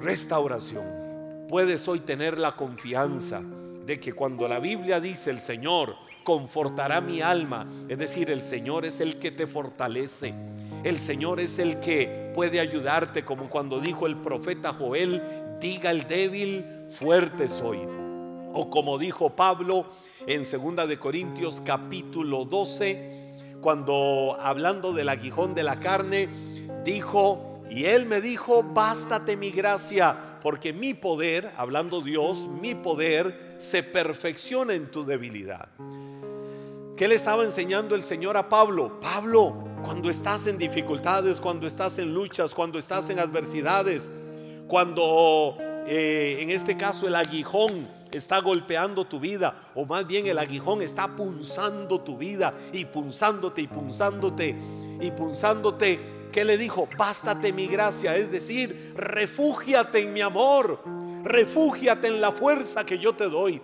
restauración. 0.00 1.46
Puedes 1.48 1.86
hoy 1.88 2.00
tener 2.00 2.38
la 2.38 2.52
confianza 2.52 3.42
de 3.84 4.00
que 4.00 4.12
cuando 4.12 4.48
la 4.48 4.58
Biblia 4.58 5.00
dice 5.00 5.30
el 5.30 5.40
Señor 5.40 5.94
confortará 6.24 7.00
mi 7.00 7.20
alma, 7.20 7.68
es 7.88 7.98
decir, 7.98 8.32
el 8.32 8.42
Señor 8.42 8.84
es 8.84 8.98
el 8.98 9.20
que 9.20 9.30
te 9.30 9.46
fortalece. 9.46 10.34
El 10.82 10.98
Señor 10.98 11.38
es 11.38 11.60
el 11.60 11.78
que 11.78 12.32
puede 12.34 12.58
ayudarte, 12.58 13.24
como 13.24 13.48
cuando 13.48 13.78
dijo 13.78 14.06
el 14.06 14.16
profeta 14.16 14.72
Joel, 14.72 15.22
diga 15.60 15.92
el 15.92 16.08
débil, 16.08 16.64
fuerte 16.90 17.46
soy. 17.46 17.78
O 18.52 18.68
como 18.70 18.98
dijo 18.98 19.36
Pablo 19.36 19.86
en 20.26 20.42
2 20.42 20.88
de 20.88 20.98
Corintios 20.98 21.62
capítulo 21.64 22.44
12, 22.44 23.36
cuando 23.60 24.36
hablando 24.40 24.92
del 24.92 25.08
aguijón 25.08 25.54
de 25.54 25.62
la 25.62 25.78
carne, 25.78 26.28
dijo, 26.84 27.45
y 27.70 27.84
él 27.84 28.06
me 28.06 28.20
dijo, 28.20 28.62
bástate 28.62 29.36
mi 29.36 29.50
gracia, 29.50 30.38
porque 30.40 30.72
mi 30.72 30.94
poder, 30.94 31.52
hablando 31.56 32.00
Dios, 32.00 32.48
mi 32.48 32.74
poder 32.74 33.56
se 33.58 33.82
perfecciona 33.82 34.74
en 34.74 34.90
tu 34.90 35.04
debilidad. 35.04 35.68
¿Qué 36.96 37.08
le 37.08 37.16
estaba 37.16 37.44
enseñando 37.44 37.94
el 37.94 38.02
Señor 38.02 38.36
a 38.36 38.48
Pablo? 38.48 38.98
Pablo, 39.00 39.54
cuando 39.84 40.08
estás 40.08 40.46
en 40.46 40.56
dificultades, 40.56 41.40
cuando 41.40 41.66
estás 41.66 41.98
en 41.98 42.14
luchas, 42.14 42.54
cuando 42.54 42.78
estás 42.78 43.10
en 43.10 43.18
adversidades, 43.18 44.10
cuando 44.66 45.58
eh, 45.86 46.38
en 46.40 46.50
este 46.50 46.76
caso 46.76 47.06
el 47.06 47.14
aguijón 47.14 47.86
está 48.10 48.40
golpeando 48.40 49.04
tu 49.04 49.20
vida, 49.20 49.70
o 49.74 49.84
más 49.84 50.06
bien 50.06 50.26
el 50.26 50.38
aguijón 50.38 50.80
está 50.80 51.08
punzando 51.14 52.00
tu 52.00 52.16
vida 52.16 52.54
y 52.72 52.84
punzándote 52.86 53.60
y 53.62 53.66
punzándote 53.66 54.56
y 55.00 55.10
punzándote. 55.10 56.15
¿Qué 56.32 56.44
le 56.44 56.58
dijo? 56.58 56.88
Bástate 56.96 57.52
mi 57.52 57.66
gracia, 57.66 58.16
es 58.16 58.30
decir, 58.30 58.92
refúgiate 58.96 60.00
en 60.00 60.12
mi 60.12 60.20
amor, 60.20 60.82
refúgiate 61.24 62.08
en 62.08 62.20
la 62.20 62.32
fuerza 62.32 62.84
que 62.84 62.98
yo 62.98 63.14
te 63.14 63.28
doy. 63.28 63.60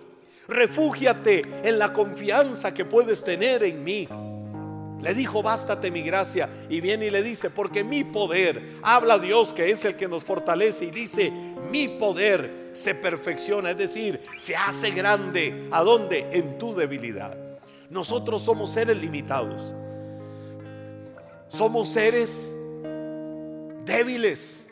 Refúgiate 0.47 1.41
en 1.63 1.79
la 1.79 1.93
confianza 1.93 2.73
que 2.73 2.83
puedes 2.83 3.23
tener 3.23 3.63
en 3.63 3.83
mí. 3.83 4.07
Le 5.01 5.13
dijo, 5.13 5.43
bástate 5.43 5.91
mi 5.91 6.01
gracia. 6.01 6.49
Y 6.69 6.79
viene 6.79 7.07
y 7.07 7.09
le 7.09 7.23
dice, 7.23 7.49
porque 7.49 7.83
mi 7.83 8.03
poder, 8.03 8.79
habla 8.81 9.19
Dios 9.19 9.51
que 9.51 9.69
es 9.69 9.83
el 9.85 9.95
que 9.95 10.07
nos 10.07 10.23
fortalece 10.23 10.85
y 10.85 10.91
dice, 10.91 11.31
mi 11.69 11.87
poder 11.89 12.71
se 12.73 12.95
perfecciona, 12.95 13.71
es 13.71 13.77
decir, 13.77 14.21
se 14.37 14.55
hace 14.55 14.91
grande. 14.91 15.67
¿A 15.71 15.81
dónde? 15.83 16.27
En 16.31 16.57
tu 16.57 16.73
debilidad. 16.73 17.37
Nosotros 17.89 18.41
somos 18.41 18.71
seres 18.71 18.97
limitados. 18.97 19.73
Somos 21.53 21.89
seres 21.89 22.57
débiles. 23.85 24.65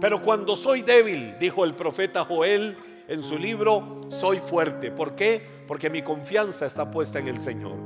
Pero 0.00 0.20
cuando 0.20 0.56
soy 0.56 0.82
débil, 0.82 1.36
dijo 1.38 1.64
el 1.64 1.74
profeta 1.76 2.24
Joel, 2.24 2.76
en 3.06 3.22
su 3.22 3.38
libro 3.38 4.08
Soy 4.10 4.40
fuerte. 4.40 4.90
¿Por 4.90 5.14
qué? 5.14 5.40
Porque 5.68 5.88
mi 5.88 6.02
confianza 6.02 6.66
está 6.66 6.90
puesta 6.90 7.20
en 7.20 7.28
el 7.28 7.40
Señor. 7.40 7.76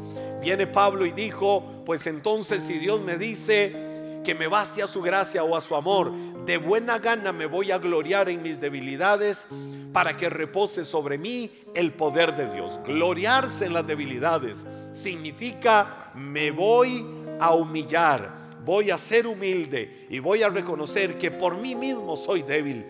Viene 0.41 0.67
Pablo 0.67 1.05
y 1.05 1.13
dijo, 1.13 1.83
pues 1.85 2.07
entonces 2.07 2.63
si 2.63 2.79
Dios 2.79 3.01
me 3.03 3.19
dice 3.19 4.21
que 4.25 4.35
me 4.35 4.49
baste 4.49 4.83
a 4.83 4.87
su 4.87 5.03
gracia 5.03 5.45
o 5.45 5.55
a 5.55 5.61
su 5.61 5.75
amor, 5.77 6.13
de 6.47 6.57
buena 6.57 6.99
gana 6.99 7.33
me 7.33 7.45
voy 7.47 7.71
a 7.71 7.79
gloriar 7.79 8.31
en 8.31 8.43
mis 8.43 8.61
debilidades 8.61 9.47
para 9.93 10.17
que 10.17 10.31
repose 10.31 10.85
sobre 10.85 11.19
mí 11.19 11.51
el 11.75 11.93
poder 11.93 12.37
de 12.37 12.51
Dios. 12.53 12.81
Gloriarse 12.87 13.67
en 13.67 13.75
las 13.75 13.87
debilidades 13.87 14.67
significa 14.93 16.11
me 16.15 16.51
voy 16.51 17.05
a 17.41 17.55
humillar, 17.55 18.31
voy 18.65 18.91
a 18.91 18.99
ser 18.99 19.27
humilde 19.27 20.07
y 20.11 20.19
voy 20.19 20.43
a 20.43 20.49
reconocer 20.49 21.19
que 21.19 21.31
por 21.31 21.57
mí 21.57 21.75
mismo 21.75 22.17
soy 22.17 22.43
débil, 22.43 22.87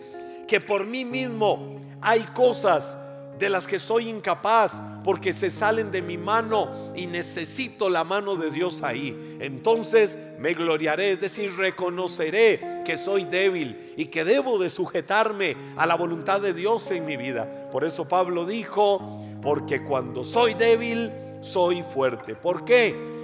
que 0.47 0.59
por 0.59 0.85
mí 0.85 1.05
mismo 1.05 1.79
hay 2.01 2.21
cosas 2.33 2.97
de 3.41 3.49
las 3.49 3.65
que 3.65 3.79
soy 3.79 4.07
incapaz 4.07 4.79
porque 5.03 5.33
se 5.33 5.49
salen 5.49 5.91
de 5.91 6.03
mi 6.03 6.15
mano 6.15 6.69
y 6.95 7.07
necesito 7.07 7.89
la 7.89 8.03
mano 8.03 8.35
de 8.35 8.51
Dios 8.51 8.83
ahí. 8.83 9.37
Entonces 9.39 10.15
me 10.37 10.53
gloriaré, 10.53 11.13
es 11.13 11.21
decir, 11.21 11.55
reconoceré 11.57 12.83
que 12.85 12.97
soy 12.97 13.25
débil 13.25 13.93
y 13.97 14.05
que 14.05 14.23
debo 14.23 14.59
de 14.59 14.69
sujetarme 14.69 15.55
a 15.75 15.87
la 15.87 15.95
voluntad 15.95 16.39
de 16.39 16.53
Dios 16.53 16.91
en 16.91 17.05
mi 17.05 17.17
vida. 17.17 17.69
Por 17.71 17.83
eso 17.83 18.07
Pablo 18.07 18.45
dijo, 18.45 19.25
porque 19.41 19.83
cuando 19.83 20.23
soy 20.23 20.53
débil, 20.53 21.11
soy 21.41 21.81
fuerte. 21.81 22.35
¿Por 22.35 22.63
qué? 22.63 23.20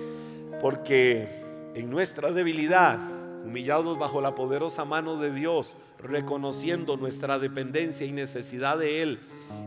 Porque 0.62 1.28
en 1.76 1.90
nuestra 1.90 2.32
debilidad, 2.32 3.00
humillados 3.46 3.98
bajo 4.00 4.22
la 4.22 4.36
poderosa 4.36 4.86
mano 4.86 5.18
de 5.18 5.32
Dios, 5.32 5.76
reconociendo 6.00 6.98
nuestra 6.98 7.40
dependencia 7.40 8.06
y 8.06 8.12
necesidad 8.12 8.78
de 8.78 9.02
Él, 9.02 9.20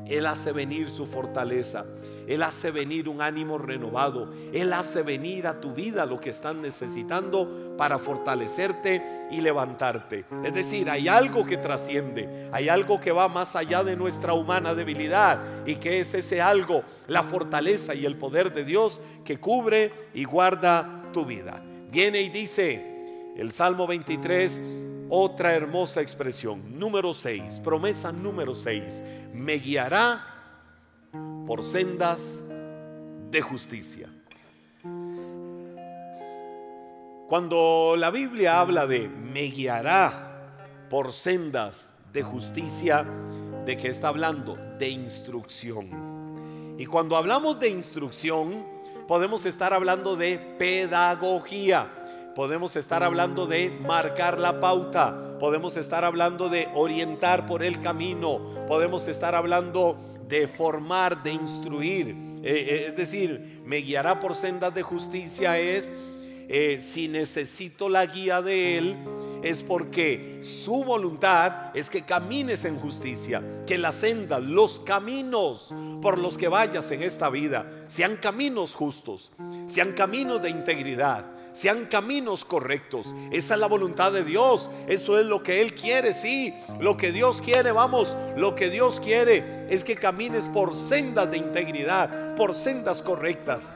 Él 0.06 0.26
hace 0.26 0.52
venir 0.52 0.88
su 0.88 1.06
fortaleza, 1.06 1.84
Él 2.26 2.42
hace 2.42 2.70
venir 2.70 3.08
un 3.08 3.20
ánimo 3.20 3.58
renovado, 3.58 4.30
Él 4.52 4.72
hace 4.72 5.02
venir 5.02 5.46
a 5.46 5.60
tu 5.60 5.72
vida 5.72 6.06
lo 6.06 6.20
que 6.20 6.30
están 6.30 6.62
necesitando 6.62 7.74
para 7.76 7.98
fortalecerte 7.98 9.02
y 9.30 9.40
levantarte. 9.40 10.24
Es 10.44 10.54
decir, 10.54 10.88
hay 10.88 11.08
algo 11.08 11.44
que 11.44 11.56
trasciende, 11.56 12.48
hay 12.52 12.68
algo 12.68 13.00
que 13.00 13.12
va 13.12 13.28
más 13.28 13.56
allá 13.56 13.82
de 13.82 13.96
nuestra 13.96 14.32
humana 14.34 14.74
debilidad 14.74 15.66
y 15.66 15.76
que 15.76 16.00
es 16.00 16.14
ese 16.14 16.40
algo, 16.40 16.82
la 17.06 17.22
fortaleza 17.22 17.94
y 17.94 18.06
el 18.06 18.16
poder 18.16 18.52
de 18.52 18.64
Dios 18.64 19.00
que 19.24 19.38
cubre 19.38 19.92
y 20.14 20.24
guarda 20.24 21.08
tu 21.12 21.24
vida. 21.24 21.62
Viene 21.90 22.20
y 22.20 22.28
dice 22.28 23.32
el 23.36 23.52
Salmo 23.52 23.86
23, 23.86 24.60
otra 25.10 25.52
hermosa 25.52 26.00
expresión. 26.00 26.78
Número 26.78 27.12
6, 27.12 27.60
promesa 27.60 28.12
número 28.12 28.54
6. 28.54 29.02
Me 29.34 29.54
guiará 29.54 30.24
por 31.46 31.64
sendas 31.64 32.40
de 33.30 33.42
justicia. 33.42 34.08
Cuando 37.28 37.94
la 37.96 38.10
Biblia 38.10 38.60
habla 38.60 38.86
de 38.86 39.08
me 39.08 39.42
guiará 39.42 40.86
por 40.88 41.12
sendas 41.12 41.90
de 42.12 42.22
justicia, 42.22 43.04
¿de 43.66 43.76
qué 43.76 43.88
está 43.88 44.08
hablando? 44.08 44.56
De 44.78 44.88
instrucción. 44.88 46.76
Y 46.78 46.86
cuando 46.86 47.16
hablamos 47.16 47.60
de 47.60 47.68
instrucción, 47.68 48.64
podemos 49.06 49.44
estar 49.44 49.74
hablando 49.74 50.16
de 50.16 50.38
pedagogía 50.38 51.99
podemos 52.40 52.74
estar 52.74 53.02
hablando 53.02 53.46
de 53.46 53.68
marcar 53.68 54.40
la 54.40 54.60
pauta, 54.60 55.36
podemos 55.38 55.76
estar 55.76 56.06
hablando 56.06 56.48
de 56.48 56.68
orientar 56.72 57.44
por 57.44 57.62
el 57.62 57.80
camino, 57.80 58.66
podemos 58.66 59.06
estar 59.08 59.34
hablando 59.34 59.98
de 60.26 60.48
formar, 60.48 61.22
de 61.22 61.32
instruir. 61.32 62.08
Eh, 62.08 62.42
eh, 62.42 62.84
es 62.88 62.96
decir, 62.96 63.60
me 63.66 63.82
guiará 63.82 64.18
por 64.20 64.34
sendas 64.34 64.74
de 64.74 64.80
justicia 64.80 65.58
es 65.58 65.92
eh, 66.48 66.80
si 66.80 67.08
necesito 67.08 67.90
la 67.90 68.06
guía 68.06 68.40
de 68.40 68.78
Él 68.78 68.96
es 69.42 69.62
porque 69.62 70.40
su 70.42 70.84
voluntad 70.84 71.76
es 71.76 71.88
que 71.88 72.02
camines 72.02 72.64
en 72.64 72.76
justicia, 72.76 73.42
que 73.66 73.78
la 73.78 73.92
senda, 73.92 74.38
los 74.38 74.80
caminos 74.80 75.74
por 76.02 76.18
los 76.18 76.36
que 76.36 76.48
vayas 76.48 76.90
en 76.90 77.02
esta 77.02 77.30
vida 77.30 77.70
sean 77.86 78.16
caminos 78.16 78.74
justos, 78.74 79.30
sean 79.66 79.92
caminos 79.92 80.42
de 80.42 80.50
integridad, 80.50 81.26
sean 81.52 81.86
caminos 81.86 82.44
correctos. 82.44 83.14
Esa 83.30 83.54
es 83.54 83.60
la 83.60 83.66
voluntad 83.66 84.12
de 84.12 84.24
Dios. 84.24 84.70
Eso 84.86 85.18
es 85.18 85.26
lo 85.26 85.42
que 85.42 85.60
Él 85.60 85.74
quiere, 85.74 86.14
sí. 86.14 86.54
Lo 86.78 86.96
que 86.96 87.12
Dios 87.12 87.40
quiere, 87.40 87.72
vamos, 87.72 88.16
lo 88.36 88.54
que 88.54 88.70
Dios 88.70 89.00
quiere 89.00 89.66
es 89.68 89.84
que 89.84 89.96
camines 89.96 90.44
por 90.46 90.74
sendas 90.74 91.30
de 91.30 91.38
integridad, 91.38 92.34
por 92.36 92.54
sendas 92.54 93.02
correctas. 93.02 93.70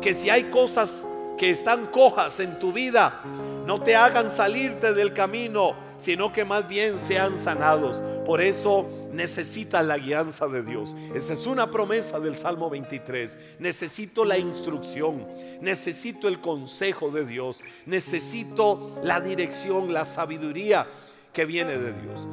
Que 0.00 0.14
si 0.14 0.30
hay 0.30 0.44
cosas 0.44 1.06
que 1.38 1.50
están 1.50 1.86
cojas 1.86 2.40
en 2.40 2.58
tu 2.58 2.72
vida, 2.72 3.22
no 3.66 3.80
te 3.80 3.96
hagan 3.96 4.30
salirte 4.30 4.92
del 4.92 5.12
camino, 5.12 5.74
sino 5.96 6.32
que 6.32 6.44
más 6.44 6.68
bien 6.68 6.98
sean 6.98 7.38
sanados. 7.38 8.02
Por 8.26 8.40
eso 8.40 8.86
necesitas 9.12 9.84
la 9.84 9.96
guianza 9.96 10.46
de 10.48 10.62
Dios. 10.62 10.94
Esa 11.14 11.32
es 11.32 11.46
una 11.46 11.70
promesa 11.70 12.20
del 12.20 12.36
Salmo 12.36 12.68
23. 12.68 13.38
Necesito 13.58 14.24
la 14.24 14.38
instrucción, 14.38 15.26
necesito 15.60 16.28
el 16.28 16.40
consejo 16.40 17.10
de 17.10 17.24
Dios, 17.24 17.60
necesito 17.86 19.00
la 19.02 19.20
dirección, 19.20 19.92
la 19.92 20.04
sabiduría 20.04 20.86
que 21.32 21.44
viene 21.46 21.78
de 21.78 21.92
Dios. 21.92 22.28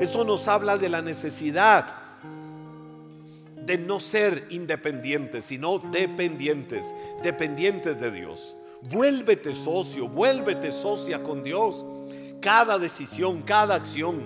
Eso 0.00 0.24
nos 0.24 0.46
habla 0.48 0.76
de 0.76 0.88
la 0.88 1.02
necesidad 1.02 1.86
de 3.56 3.78
no 3.78 3.98
ser 3.98 4.46
independientes, 4.50 5.46
sino 5.46 5.78
dependientes, 5.78 6.94
dependientes 7.22 7.98
de 8.00 8.10
Dios. 8.10 8.54
Vuélvete 8.90 9.54
socio, 9.54 10.08
vuélvete 10.08 10.70
socia 10.70 11.22
con 11.22 11.42
Dios. 11.42 11.84
Cada 12.40 12.78
decisión, 12.78 13.42
cada 13.42 13.74
acción 13.74 14.22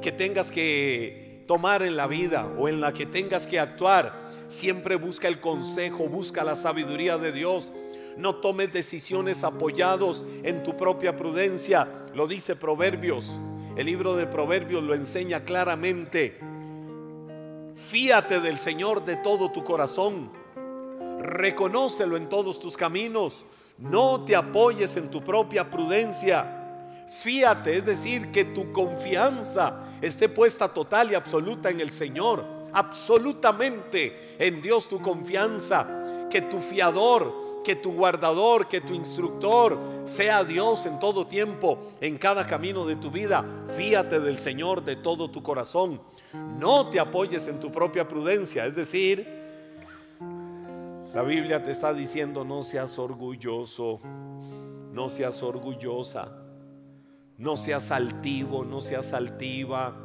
que 0.00 0.12
tengas 0.12 0.50
que 0.50 1.42
tomar 1.48 1.82
en 1.82 1.96
la 1.96 2.06
vida 2.06 2.46
o 2.56 2.68
en 2.68 2.80
la 2.80 2.92
que 2.92 3.06
tengas 3.06 3.48
que 3.48 3.58
actuar, 3.58 4.16
siempre 4.46 4.94
busca 4.94 5.26
el 5.26 5.40
consejo, 5.40 6.08
busca 6.08 6.44
la 6.44 6.54
sabiduría 6.54 7.18
de 7.18 7.32
Dios. 7.32 7.72
No 8.16 8.36
tomes 8.36 8.72
decisiones 8.72 9.42
apoyados 9.42 10.24
en 10.44 10.62
tu 10.62 10.76
propia 10.76 11.16
prudencia. 11.16 12.06
Lo 12.14 12.28
dice 12.28 12.54
Proverbios. 12.54 13.40
El 13.76 13.86
libro 13.86 14.14
de 14.14 14.28
Proverbios 14.28 14.84
lo 14.84 14.94
enseña 14.94 15.42
claramente. 15.42 16.38
Fíate 17.74 18.38
del 18.40 18.56
Señor 18.56 19.04
de 19.04 19.16
todo 19.16 19.50
tu 19.50 19.64
corazón. 19.64 20.30
Reconócelo 21.20 22.16
en 22.16 22.28
todos 22.28 22.60
tus 22.60 22.76
caminos. 22.76 23.44
No 23.78 24.24
te 24.24 24.34
apoyes 24.34 24.96
en 24.96 25.10
tu 25.10 25.22
propia 25.22 25.68
prudencia. 25.68 27.06
Fíate, 27.10 27.76
es 27.76 27.84
decir, 27.84 28.30
que 28.30 28.44
tu 28.46 28.72
confianza 28.72 29.80
esté 30.00 30.28
puesta 30.28 30.68
total 30.68 31.12
y 31.12 31.14
absoluta 31.14 31.70
en 31.70 31.80
el 31.80 31.90
Señor. 31.90 32.44
Absolutamente 32.72 34.36
en 34.38 34.62
Dios 34.62 34.88
tu 34.88 35.00
confianza. 35.00 36.26
Que 36.30 36.42
tu 36.42 36.58
fiador, 36.58 37.62
que 37.62 37.76
tu 37.76 37.92
guardador, 37.92 38.66
que 38.66 38.80
tu 38.80 38.94
instructor 38.94 39.78
sea 40.04 40.42
Dios 40.42 40.84
en 40.86 40.98
todo 40.98 41.26
tiempo, 41.26 41.78
en 42.00 42.18
cada 42.18 42.46
camino 42.46 42.84
de 42.84 42.96
tu 42.96 43.10
vida. 43.10 43.44
Fíate 43.76 44.18
del 44.20 44.38
Señor 44.38 44.84
de 44.84 44.96
todo 44.96 45.30
tu 45.30 45.42
corazón. 45.42 46.00
No 46.58 46.88
te 46.88 46.98
apoyes 46.98 47.46
en 47.46 47.60
tu 47.60 47.70
propia 47.70 48.08
prudencia, 48.08 48.66
es 48.66 48.74
decir, 48.74 49.45
la 51.16 51.22
Biblia 51.22 51.62
te 51.62 51.70
está 51.70 51.94
diciendo 51.94 52.44
no 52.44 52.62
seas 52.62 52.98
orgulloso, 52.98 54.00
no 54.92 55.08
seas 55.08 55.42
orgullosa, 55.42 56.30
no 57.38 57.56
seas 57.56 57.90
altivo, 57.90 58.66
no 58.66 58.82
seas 58.82 59.14
altiva, 59.14 59.96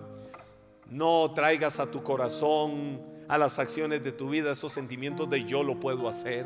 no 0.87 1.29
traigas 1.33 1.81
a 1.81 1.91
tu 1.91 2.01
corazón, 2.01 3.01
a 3.27 3.37
las 3.37 3.59
acciones 3.59 4.01
de 4.05 4.13
tu 4.13 4.29
vida 4.29 4.53
esos 4.53 4.71
sentimientos 4.71 5.29
de 5.29 5.43
yo 5.43 5.63
lo 5.63 5.81
puedo 5.81 6.07
hacer 6.07 6.45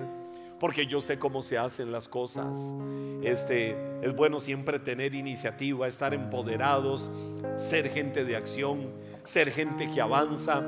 porque 0.59 0.87
yo 0.87 1.01
sé 1.01 1.19
cómo 1.19 1.41
se 1.43 1.57
hacen 1.57 1.91
las 1.91 2.07
cosas. 2.07 2.73
Este 3.21 3.75
es 4.01 4.15
bueno 4.15 4.39
siempre 4.39 4.79
tener 4.79 5.13
iniciativa, 5.13 5.87
estar 5.87 6.13
empoderados, 6.13 7.11
ser 7.57 7.89
gente 7.89 8.25
de 8.25 8.35
acción, 8.35 8.91
ser 9.23 9.51
gente 9.51 9.89
que 9.89 10.01
avanza, 10.01 10.63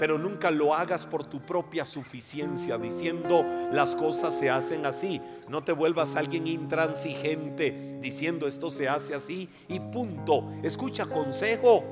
pero 0.00 0.16
nunca 0.16 0.50
lo 0.50 0.74
hagas 0.74 1.04
por 1.04 1.24
tu 1.24 1.42
propia 1.42 1.84
suficiencia, 1.84 2.78
diciendo 2.78 3.44
las 3.70 3.94
cosas 3.94 4.32
se 4.32 4.48
hacen 4.48 4.86
así. 4.86 5.20
No 5.46 5.62
te 5.62 5.72
vuelvas 5.72 6.16
alguien 6.16 6.46
intransigente 6.46 7.98
diciendo 8.00 8.46
esto 8.46 8.70
se 8.70 8.88
hace 8.88 9.14
así 9.14 9.46
y 9.68 9.78
punto. 9.78 10.50
Escucha 10.62 11.04
consejo 11.04 11.84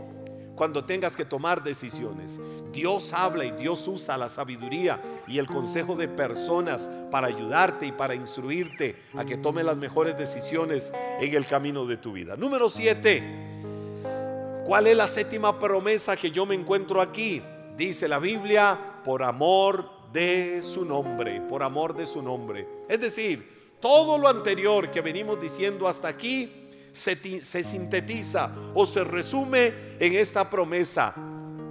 cuando 0.56 0.86
tengas 0.86 1.14
que 1.16 1.26
tomar 1.26 1.62
decisiones. 1.62 2.40
Dios 2.72 3.12
habla 3.12 3.44
y 3.44 3.50
Dios 3.50 3.86
usa 3.86 4.16
la 4.16 4.30
sabiduría 4.30 5.02
y 5.26 5.38
el 5.38 5.46
consejo 5.46 5.94
de 5.94 6.08
personas 6.08 6.88
para 7.10 7.26
ayudarte 7.26 7.84
y 7.84 7.92
para 7.92 8.14
instruirte 8.14 8.96
a 9.18 9.26
que 9.26 9.36
tome 9.36 9.62
las 9.62 9.76
mejores 9.76 10.16
decisiones 10.16 10.94
en 11.20 11.34
el 11.34 11.44
camino 11.44 11.84
de 11.84 11.98
tu 11.98 12.12
vida. 12.12 12.36
Número 12.36 12.70
7. 12.70 14.64
¿Cuál 14.64 14.86
es 14.86 14.96
la 14.96 15.08
séptima 15.08 15.58
promesa 15.58 16.16
que 16.16 16.30
yo 16.30 16.46
me 16.46 16.54
encuentro 16.54 17.02
aquí? 17.02 17.42
Dice 17.78 18.08
la 18.08 18.18
Biblia, 18.18 18.76
por 19.04 19.22
amor 19.22 20.10
de 20.12 20.64
su 20.64 20.84
nombre, 20.84 21.40
por 21.42 21.62
amor 21.62 21.94
de 21.94 22.08
su 22.08 22.20
nombre. 22.20 22.66
Es 22.88 23.00
decir, 23.00 23.76
todo 23.80 24.18
lo 24.18 24.26
anterior 24.26 24.90
que 24.90 25.00
venimos 25.00 25.40
diciendo 25.40 25.86
hasta 25.86 26.08
aquí 26.08 26.66
se, 26.90 27.44
se 27.44 27.62
sintetiza 27.62 28.50
o 28.74 28.84
se 28.84 29.04
resume 29.04 29.72
en 30.00 30.16
esta 30.16 30.50
promesa, 30.50 31.14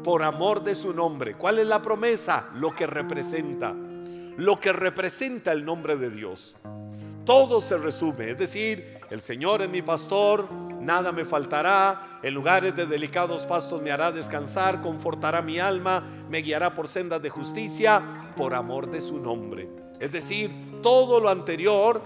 por 0.02 0.24
amor 0.24 0.64
de 0.64 0.76
su 0.76 0.94
nombre. 0.94 1.36
¿Cuál 1.36 1.60
es 1.60 1.68
la 1.68 1.82
promesa? 1.82 2.52
Lo 2.54 2.74
que 2.74 2.88
representa, 2.88 3.76
lo 4.38 4.62
que 4.62 4.72
representa 4.72 5.52
el 5.52 5.66
nombre 5.66 5.98
de 5.98 6.10
Dios. 6.10 6.56
Todo 7.26 7.60
se 7.60 7.78
resume, 7.78 8.30
es 8.30 8.38
decir, 8.38 9.00
el 9.10 9.20
Señor 9.20 9.62
es 9.62 9.70
mi 9.70 9.82
pastor, 9.82 10.48
nada 10.88 11.12
me 11.12 11.26
faltará, 11.26 12.20
en 12.24 12.34
lugares 12.34 12.74
de 12.74 12.86
delicados 12.86 13.46
pastos 13.46 13.82
me 13.82 13.92
hará 13.92 14.10
descansar, 14.10 14.82
confortará 14.82 15.42
mi 15.42 15.60
alma, 15.60 16.02
me 16.30 16.40
guiará 16.40 16.74
por 16.74 16.88
sendas 16.88 17.22
de 17.22 17.30
justicia, 17.30 18.32
por 18.38 18.56
amor 18.56 18.90
de 18.90 19.02
su 19.02 19.20
nombre. 19.20 19.70
Es 20.00 20.14
decir, 20.14 20.50
todo 20.82 21.20
lo 21.20 21.28
anterior 21.28 22.02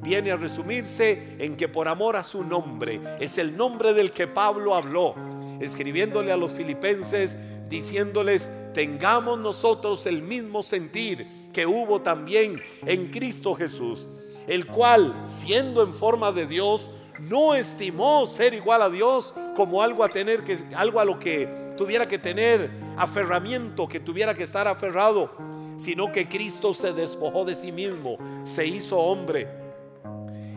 viene 0.00 0.30
a 0.30 0.36
resumirse 0.36 1.36
en 1.38 1.56
que 1.56 1.68
por 1.68 1.88
amor 1.88 2.16
a 2.16 2.24
su 2.24 2.42
nombre, 2.42 3.02
es 3.20 3.36
el 3.36 3.54
nombre 3.54 3.92
del 3.92 4.12
que 4.12 4.26
Pablo 4.26 4.74
habló, 4.74 5.14
escribiéndole 5.60 6.32
a 6.32 6.36
los 6.38 6.52
filipenses, 6.52 7.36
diciéndoles, 7.68 8.50
tengamos 8.72 9.38
nosotros 9.38 10.06
el 10.06 10.22
mismo 10.22 10.62
sentir 10.62 11.50
que 11.52 11.66
hubo 11.66 12.00
también 12.00 12.62
en 12.86 13.10
Cristo 13.10 13.54
Jesús, 13.54 14.08
el 14.46 14.66
cual, 14.66 15.20
siendo 15.24 15.82
en 15.82 15.92
forma 15.92 16.32
de 16.32 16.46
Dios, 16.46 16.90
no 17.28 17.54
estimó 17.54 18.26
ser 18.26 18.54
igual 18.54 18.82
a 18.82 18.90
Dios 18.90 19.32
como 19.54 19.82
algo 19.82 20.04
a 20.04 20.08
tener 20.08 20.42
que 20.42 20.58
algo 20.74 21.00
a 21.00 21.04
lo 21.04 21.18
que 21.18 21.74
tuviera 21.76 22.06
que 22.06 22.18
tener 22.18 22.70
aferramiento, 22.96 23.88
que 23.88 24.00
tuviera 24.00 24.34
que 24.34 24.42
estar 24.42 24.66
aferrado, 24.68 25.30
sino 25.76 26.10
que 26.10 26.28
Cristo 26.28 26.74
se 26.74 26.92
despojó 26.92 27.44
de 27.44 27.54
sí 27.54 27.72
mismo, 27.72 28.18
se 28.44 28.66
hizo 28.66 28.98
hombre 28.98 29.48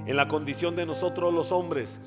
en 0.06 0.16
la 0.16 0.28
condición 0.28 0.76
de 0.76 0.86
nosotros 0.86 1.34
los 1.34 1.52
hombres. 1.52 2.00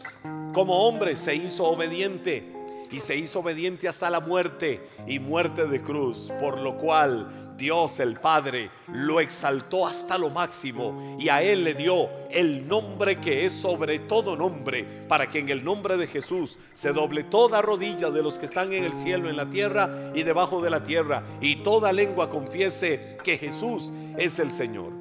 Como 0.53 0.87
hombre 0.87 1.17
se 1.17 1.35
hizo 1.35 1.65
obediente 1.65 2.53
y 2.91 3.01
se 3.01 3.17
hizo 3.17 3.41
obediente 3.41 3.87
hasta 3.89 4.11
la 4.11 4.21
muerte 4.21 4.81
y 5.07 5.19
muerte 5.19 5.67
de 5.67 5.83
cruz, 5.83 6.33
por 6.41 6.59
lo 6.59 6.79
cual 6.79 7.48
Dios 7.59 7.99
el 7.99 8.19
Padre 8.21 8.71
lo 8.87 9.21
exaltó 9.21 9.87
hasta 9.87 10.17
lo 10.17 10.31
máximo 10.31 11.17
y 11.19 11.29
a 11.29 11.43
Él 11.43 11.65
le 11.65 11.75
dio 11.75 12.09
el 12.31 12.67
nombre 12.67 13.21
que 13.21 13.45
es 13.45 13.53
sobre 13.53 13.99
todo 13.99 14.37
nombre, 14.37 14.85
para 15.09 15.27
que 15.27 15.41
en 15.41 15.49
el 15.49 15.65
nombre 15.65 15.97
de 15.97 16.07
Jesús 16.07 16.57
se 16.73 16.93
doble 16.93 17.25
toda 17.25 17.61
rodilla 17.61 18.11
de 18.11 18.23
los 18.23 18.39
que 18.39 18.47
están 18.47 18.73
en 18.73 18.85
el 18.85 18.95
cielo, 18.95 19.29
en 19.29 19.37
la 19.37 19.51
tierra 19.51 19.91
y 20.15 20.23
debajo 20.23 20.63
de 20.63 20.71
la 20.71 20.85
tierra, 20.85 21.25
y 21.41 21.57
toda 21.57 21.93
lengua 21.93 22.31
confiese 22.31 23.19
que 23.25 23.37
Jesús 23.37 23.93
es 24.17 24.39
el 24.39 24.53
Señor. 24.53 24.93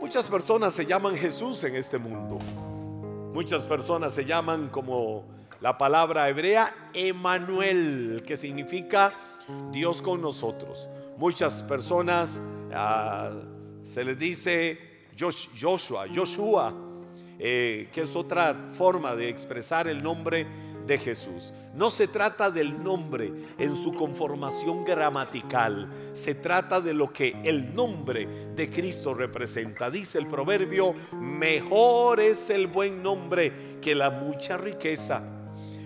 Muchas 0.00 0.28
personas 0.28 0.72
se 0.72 0.86
llaman 0.86 1.14
Jesús 1.14 1.62
en 1.64 1.76
este 1.76 1.98
mundo. 1.98 2.38
Muchas 3.34 3.64
personas 3.64 4.14
se 4.14 4.24
llaman 4.24 4.70
como 4.70 5.26
la 5.60 5.76
palabra 5.76 6.26
hebrea 6.28 6.74
Emanuel, 6.94 8.22
que 8.26 8.38
significa 8.38 9.12
Dios 9.70 10.00
con 10.00 10.22
nosotros. 10.22 10.88
Muchas 11.20 11.62
personas 11.62 12.40
ah, 12.72 13.30
se 13.84 14.02
les 14.02 14.18
dice 14.18 14.78
Joshua, 15.18 16.06
Joshua, 16.14 16.72
eh, 17.38 17.90
que 17.92 18.00
es 18.00 18.16
otra 18.16 18.70
forma 18.72 19.14
de 19.14 19.28
expresar 19.28 19.86
el 19.86 20.02
nombre 20.02 20.46
de 20.86 20.96
Jesús. 20.96 21.52
No 21.74 21.90
se 21.90 22.08
trata 22.08 22.50
del 22.50 22.82
nombre 22.82 23.30
en 23.58 23.76
su 23.76 23.92
conformación 23.92 24.82
gramatical, 24.82 25.90
se 26.14 26.36
trata 26.36 26.80
de 26.80 26.94
lo 26.94 27.12
que 27.12 27.36
el 27.44 27.74
nombre 27.74 28.26
de 28.56 28.70
Cristo 28.70 29.12
representa. 29.12 29.90
Dice 29.90 30.16
el 30.16 30.26
proverbio, 30.26 30.94
mejor 31.20 32.20
es 32.20 32.48
el 32.48 32.66
buen 32.66 33.02
nombre 33.02 33.52
que 33.82 33.94
la 33.94 34.08
mucha 34.08 34.56
riqueza, 34.56 35.22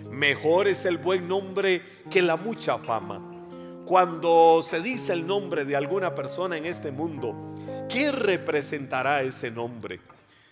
mejor 0.09 0.69
es 0.69 0.85
el 0.85 0.97
buen 0.97 1.27
nombre 1.27 1.81
que 2.09 2.21
la 2.21 2.37
mucha 2.37 2.77
fama. 2.77 3.34
Cuando 3.85 4.63
se 4.63 4.81
dice 4.81 5.13
el 5.13 5.27
nombre 5.27 5.63
de 5.63 5.75
alguna 5.75 6.15
persona 6.15 6.57
en 6.57 6.65
este 6.65 6.89
mundo, 6.91 7.53
¿qué 7.87 8.11
representará 8.11 9.21
ese 9.21 9.51
nombre? 9.51 9.99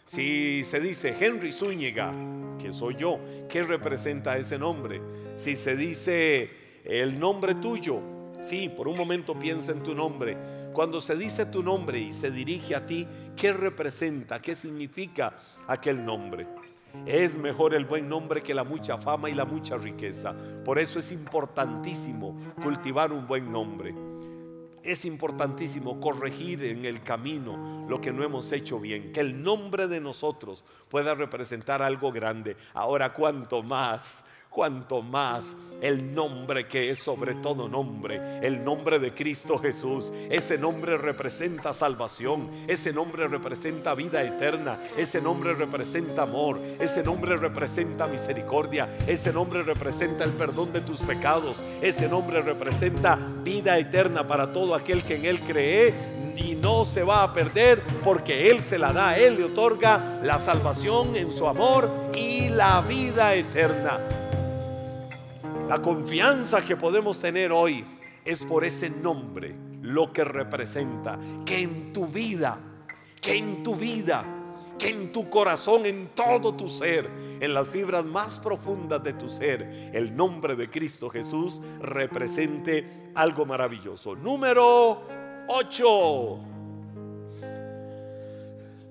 Si 0.06 0.64
se 0.64 0.80
dice 0.80 1.16
Henry 1.20 1.52
Zúñiga, 1.52 2.14
que 2.60 2.72
soy 2.72 2.96
yo, 2.96 3.20
¿qué 3.50 3.64
representa 3.64 4.38
ese 4.38 4.60
nombre? 4.60 5.02
Si 5.36 5.56
se 5.56 5.76
dice 5.76 6.52
el 6.86 7.18
nombre 7.18 7.56
tuyo, 7.56 8.02
sí, 8.40 8.70
por 8.70 8.88
un 8.88 8.98
momento 8.98 9.38
piensa 9.40 9.72
en 9.72 9.82
tu 9.82 9.96
nombre. 9.96 10.38
Cuando 10.72 11.02
se 11.02 11.16
dice 11.16 11.48
tu 11.48 11.64
nombre 11.64 11.98
y 11.98 12.14
se 12.14 12.30
dirige 12.30 12.76
a 12.76 12.86
ti, 12.86 13.08
¿qué 13.36 13.52
representa? 13.52 14.44
¿Qué 14.44 14.54
significa 14.54 15.36
aquel 15.68 16.06
nombre? 16.06 16.46
Es 17.06 17.38
mejor 17.38 17.74
el 17.74 17.86
buen 17.86 18.08
nombre 18.08 18.42
que 18.42 18.54
la 18.54 18.64
mucha 18.64 18.98
fama 18.98 19.30
y 19.30 19.34
la 19.34 19.46
mucha 19.46 19.78
riqueza. 19.78 20.36
Por 20.64 20.80
eso 20.80 21.00
es 21.00 21.12
importantísimo 21.12 22.38
cultivar 22.62 23.12
un 23.12 23.28
buen 23.28 23.52
nombre. 23.52 23.94
Es 24.84 25.06
importantísimo 25.06 26.00
corregir 26.00 26.64
en 26.66 26.86
el 26.86 27.02
camino 27.02 27.86
lo 27.90 28.00
que 28.00 28.12
no 28.12 28.24
hemos 28.24 28.52
hecho 28.52 28.80
bien. 28.80 29.12
Que 29.12 29.22
el 29.22 29.42
nombre 29.42 29.88
de 29.88 30.00
nosotros 30.00 30.64
pueda 30.90 31.16
representar 31.16 31.82
algo 31.82 32.12
grande. 32.12 32.58
Ahora, 32.74 33.14
cuanto 33.14 33.64
más 33.64 34.26
cuanto 34.54 35.02
más 35.02 35.56
el 35.82 36.14
nombre 36.14 36.68
que 36.68 36.90
es 36.92 37.00
sobre 37.00 37.36
todo 37.36 37.68
nombre, 37.68 38.40
el 38.42 38.64
nombre 38.64 39.00
de 39.00 39.12
Cristo 39.12 39.58
Jesús. 39.58 40.14
Ese 40.30 40.58
nombre 40.58 40.98
representa 40.98 41.74
salvación, 41.74 42.50
ese 42.68 42.94
nombre 42.94 43.28
representa 43.28 43.96
vida 43.96 44.24
eterna, 44.24 44.78
ese 44.96 45.22
nombre 45.22 45.54
representa 45.54 46.24
amor, 46.24 46.60
ese 46.80 47.04
nombre 47.04 47.36
representa 47.36 48.08
misericordia, 48.08 48.88
ese 49.08 49.34
nombre 49.34 49.64
representa 49.64 50.24
el 50.24 50.32
perdón 50.32 50.72
de 50.72 50.82
tus 50.82 51.02
pecados, 51.02 51.62
ese 51.82 52.08
nombre 52.08 52.42
representa 52.42 53.18
vida 53.44 53.78
eterna 53.78 54.26
para 54.26 54.54
todo 54.54 54.76
aquel 54.76 55.04
que 55.04 55.16
en 55.16 55.26
él 55.26 55.40
cree 55.42 56.14
y 56.36 56.56
no 56.56 56.86
se 56.86 57.04
va 57.04 57.24
a 57.24 57.34
perder 57.34 57.84
porque 58.04 58.50
Él 58.50 58.62
se 58.62 58.80
la 58.80 58.92
da, 58.92 59.18
Él 59.18 59.38
le 59.38 59.44
otorga 59.44 60.20
la 60.24 60.40
salvación 60.40 61.16
en 61.16 61.32
su 61.32 61.48
amor 61.48 61.88
y 62.16 62.50
la 62.50 62.82
vida 62.82 63.36
eterna. 63.36 64.00
La 65.74 65.82
confianza 65.82 66.64
que 66.64 66.78
podemos 66.78 67.20
tener 67.20 67.52
hoy 67.52 67.84
es 68.24 68.46
por 68.46 68.64
ese 68.64 68.92
nombre, 68.92 69.56
lo 69.82 70.14
que 70.14 70.24
representa, 70.24 71.18
que 71.44 71.64
en 71.64 71.92
tu 71.92 72.06
vida, 72.06 72.60
que 73.20 73.36
en 73.40 73.64
tu 73.64 73.76
vida, 73.76 74.24
que 74.78 74.90
en 74.90 75.12
tu 75.12 75.32
corazón, 75.32 75.88
en 75.88 76.10
todo 76.10 76.54
tu 76.54 76.68
ser, 76.68 77.10
en 77.40 77.56
las 77.56 77.68
fibras 77.70 78.06
más 78.06 78.38
profundas 78.38 79.04
de 79.04 79.14
tu 79.14 79.28
ser, 79.28 79.90
el 79.92 80.16
nombre 80.16 80.56
de 80.56 80.70
Cristo 80.70 81.10
Jesús 81.10 81.60
represente 81.80 83.12
algo 83.16 83.44
maravilloso. 83.44 84.16
Número 84.16 85.02
8. 85.48 86.40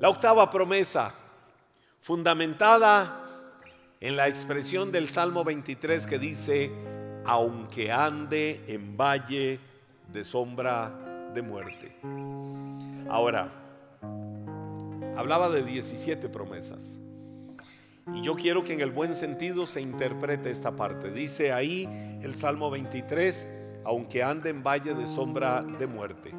La 0.01 0.09
octava 0.09 0.51
promesa, 0.51 1.15
fundamentada 2.01 3.22
en 4.03 4.17
la 4.17 4.27
expresión 4.27 4.91
del 4.91 5.09
Salmo 5.09 5.45
23 5.45 6.09
que 6.09 6.19
dice, 6.19 6.73
aunque 7.25 7.93
ande 7.93 8.61
en 8.67 8.97
valle 8.97 9.61
de 10.13 10.25
sombra 10.25 11.31
de 11.33 11.41
muerte. 11.41 11.97
Ahora, 13.09 13.49
hablaba 15.17 15.51
de 15.51 15.63
17 15.63 16.29
promesas. 16.29 16.99
Y 18.13 18.23
yo 18.23 18.35
quiero 18.35 18.65
que 18.65 18.73
en 18.73 18.81
el 18.81 18.91
buen 18.91 19.15
sentido 19.15 19.67
se 19.67 19.81
interprete 19.81 20.51
esta 20.51 20.75
parte. 20.75 21.13
Dice 21.13 21.53
ahí 21.53 21.89
el 22.23 22.35
Salmo 22.35 22.73
23, 22.73 23.47
aunque 23.85 24.25
ande 24.25 24.51
en 24.51 24.65
valle 24.65 24.95
de 24.95 25.07
sombra 25.07 25.63
de 25.63 25.87
muerte. 25.87 26.35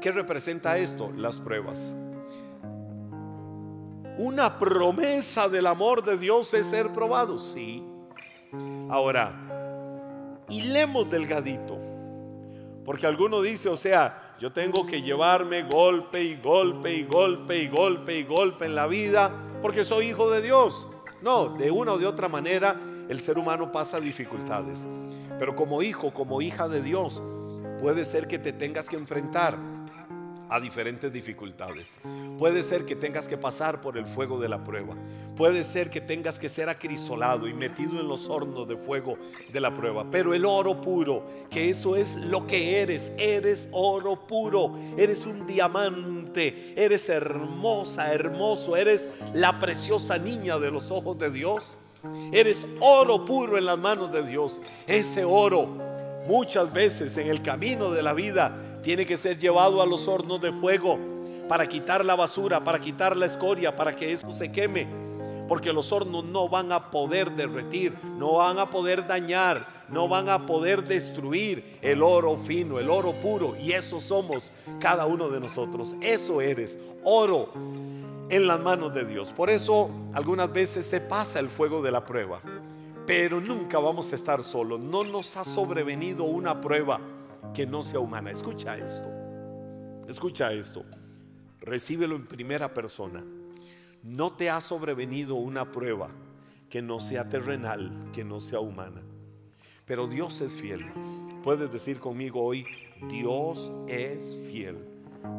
¿Qué 0.00 0.12
representa 0.12 0.78
esto? 0.78 1.10
Las 1.10 1.38
pruebas. 1.38 1.96
Una 4.18 4.58
promesa 4.58 5.48
del 5.48 5.66
amor 5.66 6.02
de 6.02 6.16
Dios 6.16 6.54
es 6.54 6.68
ser 6.68 6.90
probado, 6.90 7.38
sí. 7.38 7.84
Ahora, 8.88 10.44
hilemos 10.48 11.10
delgadito. 11.10 11.78
Porque 12.84 13.06
alguno 13.06 13.42
dice, 13.42 13.68
o 13.68 13.76
sea, 13.76 14.36
yo 14.40 14.52
tengo 14.52 14.86
que 14.86 15.02
llevarme 15.02 15.64
golpe 15.64 16.22
y 16.22 16.36
golpe 16.36 16.94
y 16.94 17.04
golpe 17.04 17.58
y 17.58 17.68
golpe 17.68 18.18
y 18.18 18.22
golpe 18.22 18.64
en 18.64 18.74
la 18.74 18.86
vida 18.86 19.32
porque 19.60 19.84
soy 19.84 20.08
hijo 20.08 20.30
de 20.30 20.40
Dios. 20.40 20.86
No, 21.20 21.48
de 21.48 21.70
una 21.70 21.94
o 21.94 21.98
de 21.98 22.06
otra 22.06 22.28
manera 22.28 22.76
el 23.08 23.20
ser 23.20 23.38
humano 23.38 23.72
pasa 23.72 23.98
dificultades. 23.98 24.86
Pero 25.38 25.56
como 25.56 25.82
hijo, 25.82 26.12
como 26.12 26.40
hija 26.40 26.68
de 26.68 26.80
Dios, 26.82 27.22
puede 27.80 28.04
ser 28.04 28.26
que 28.26 28.38
te 28.38 28.52
tengas 28.52 28.88
que 28.88 28.96
enfrentar 28.96 29.58
a 30.48 30.60
diferentes 30.60 31.12
dificultades. 31.12 31.98
Puede 32.38 32.62
ser 32.62 32.84
que 32.84 32.96
tengas 32.96 33.28
que 33.28 33.36
pasar 33.36 33.80
por 33.80 33.96
el 33.98 34.06
fuego 34.06 34.38
de 34.38 34.48
la 34.48 34.62
prueba. 34.62 34.94
Puede 35.36 35.64
ser 35.64 35.90
que 35.90 36.00
tengas 36.00 36.38
que 36.38 36.48
ser 36.48 36.68
acrisolado 36.68 37.48
y 37.48 37.54
metido 37.54 38.00
en 38.00 38.08
los 38.08 38.28
hornos 38.28 38.68
de 38.68 38.76
fuego 38.76 39.16
de 39.52 39.60
la 39.60 39.72
prueba. 39.72 40.06
Pero 40.10 40.34
el 40.34 40.44
oro 40.44 40.80
puro, 40.80 41.26
que 41.50 41.70
eso 41.70 41.96
es 41.96 42.16
lo 42.16 42.46
que 42.46 42.80
eres, 42.80 43.12
eres 43.18 43.68
oro 43.72 44.26
puro, 44.26 44.76
eres 44.96 45.26
un 45.26 45.46
diamante, 45.46 46.74
eres 46.76 47.08
hermosa, 47.08 48.12
hermoso, 48.12 48.76
eres 48.76 49.10
la 49.34 49.58
preciosa 49.58 50.18
niña 50.18 50.58
de 50.58 50.70
los 50.70 50.90
ojos 50.90 51.18
de 51.18 51.30
Dios. 51.30 51.76
Eres 52.32 52.66
oro 52.80 53.24
puro 53.24 53.58
en 53.58 53.64
las 53.64 53.78
manos 53.78 54.12
de 54.12 54.24
Dios. 54.24 54.60
Ese 54.86 55.24
oro 55.24 55.66
muchas 56.26 56.72
veces 56.72 57.16
en 57.18 57.28
el 57.28 57.42
camino 57.42 57.90
de 57.90 58.02
la 58.02 58.12
vida 58.12 58.75
tiene 58.86 59.04
que 59.04 59.18
ser 59.18 59.36
llevado 59.36 59.82
a 59.82 59.86
los 59.86 60.06
hornos 60.06 60.40
de 60.40 60.52
fuego 60.52 60.96
para 61.48 61.66
quitar 61.66 62.04
la 62.04 62.14
basura, 62.14 62.62
para 62.62 62.78
quitar 62.78 63.16
la 63.16 63.26
escoria, 63.26 63.74
para 63.74 63.96
que 63.96 64.12
eso 64.12 64.30
se 64.30 64.52
queme. 64.52 64.86
Porque 65.48 65.72
los 65.72 65.90
hornos 65.90 66.24
no 66.24 66.48
van 66.48 66.70
a 66.70 66.88
poder 66.88 67.32
derretir, 67.32 67.94
no 68.16 68.34
van 68.34 68.60
a 68.60 68.70
poder 68.70 69.04
dañar, 69.04 69.66
no 69.88 70.06
van 70.06 70.28
a 70.28 70.38
poder 70.38 70.84
destruir 70.84 71.78
el 71.82 72.00
oro 72.00 72.36
fino, 72.36 72.78
el 72.78 72.88
oro 72.88 73.10
puro. 73.14 73.56
Y 73.60 73.72
eso 73.72 73.98
somos 73.98 74.52
cada 74.78 75.04
uno 75.06 75.30
de 75.30 75.40
nosotros. 75.40 75.96
Eso 76.00 76.40
eres, 76.40 76.78
oro 77.02 77.50
en 78.28 78.46
las 78.46 78.60
manos 78.60 78.94
de 78.94 79.04
Dios. 79.04 79.32
Por 79.32 79.50
eso 79.50 79.90
algunas 80.12 80.52
veces 80.52 80.86
se 80.86 81.00
pasa 81.00 81.40
el 81.40 81.50
fuego 81.50 81.82
de 81.82 81.90
la 81.90 82.06
prueba. 82.06 82.40
Pero 83.04 83.40
nunca 83.40 83.80
vamos 83.80 84.12
a 84.12 84.14
estar 84.14 84.44
solos. 84.44 84.78
No 84.78 85.02
nos 85.02 85.36
ha 85.36 85.44
sobrevenido 85.44 86.22
una 86.22 86.60
prueba 86.60 87.00
que 87.54 87.66
no 87.66 87.82
sea 87.82 88.00
humana. 88.00 88.30
Escucha 88.30 88.76
esto. 88.76 89.08
Escucha 90.08 90.52
esto. 90.52 90.84
Recíbelo 91.60 92.16
en 92.16 92.26
primera 92.26 92.72
persona. 92.72 93.24
No 94.02 94.32
te 94.32 94.50
ha 94.50 94.60
sobrevenido 94.60 95.34
una 95.34 95.72
prueba 95.72 96.10
que 96.70 96.82
no 96.82 97.00
sea 97.00 97.28
terrenal, 97.28 98.10
que 98.12 98.24
no 98.24 98.40
sea 98.40 98.60
humana. 98.60 99.02
Pero 99.84 100.06
Dios 100.06 100.40
es 100.40 100.52
fiel. 100.52 100.84
Puedes 101.42 101.72
decir 101.72 101.98
conmigo 101.98 102.42
hoy, 102.42 102.66
Dios 103.08 103.72
es 103.88 104.38
fiel. 104.48 104.78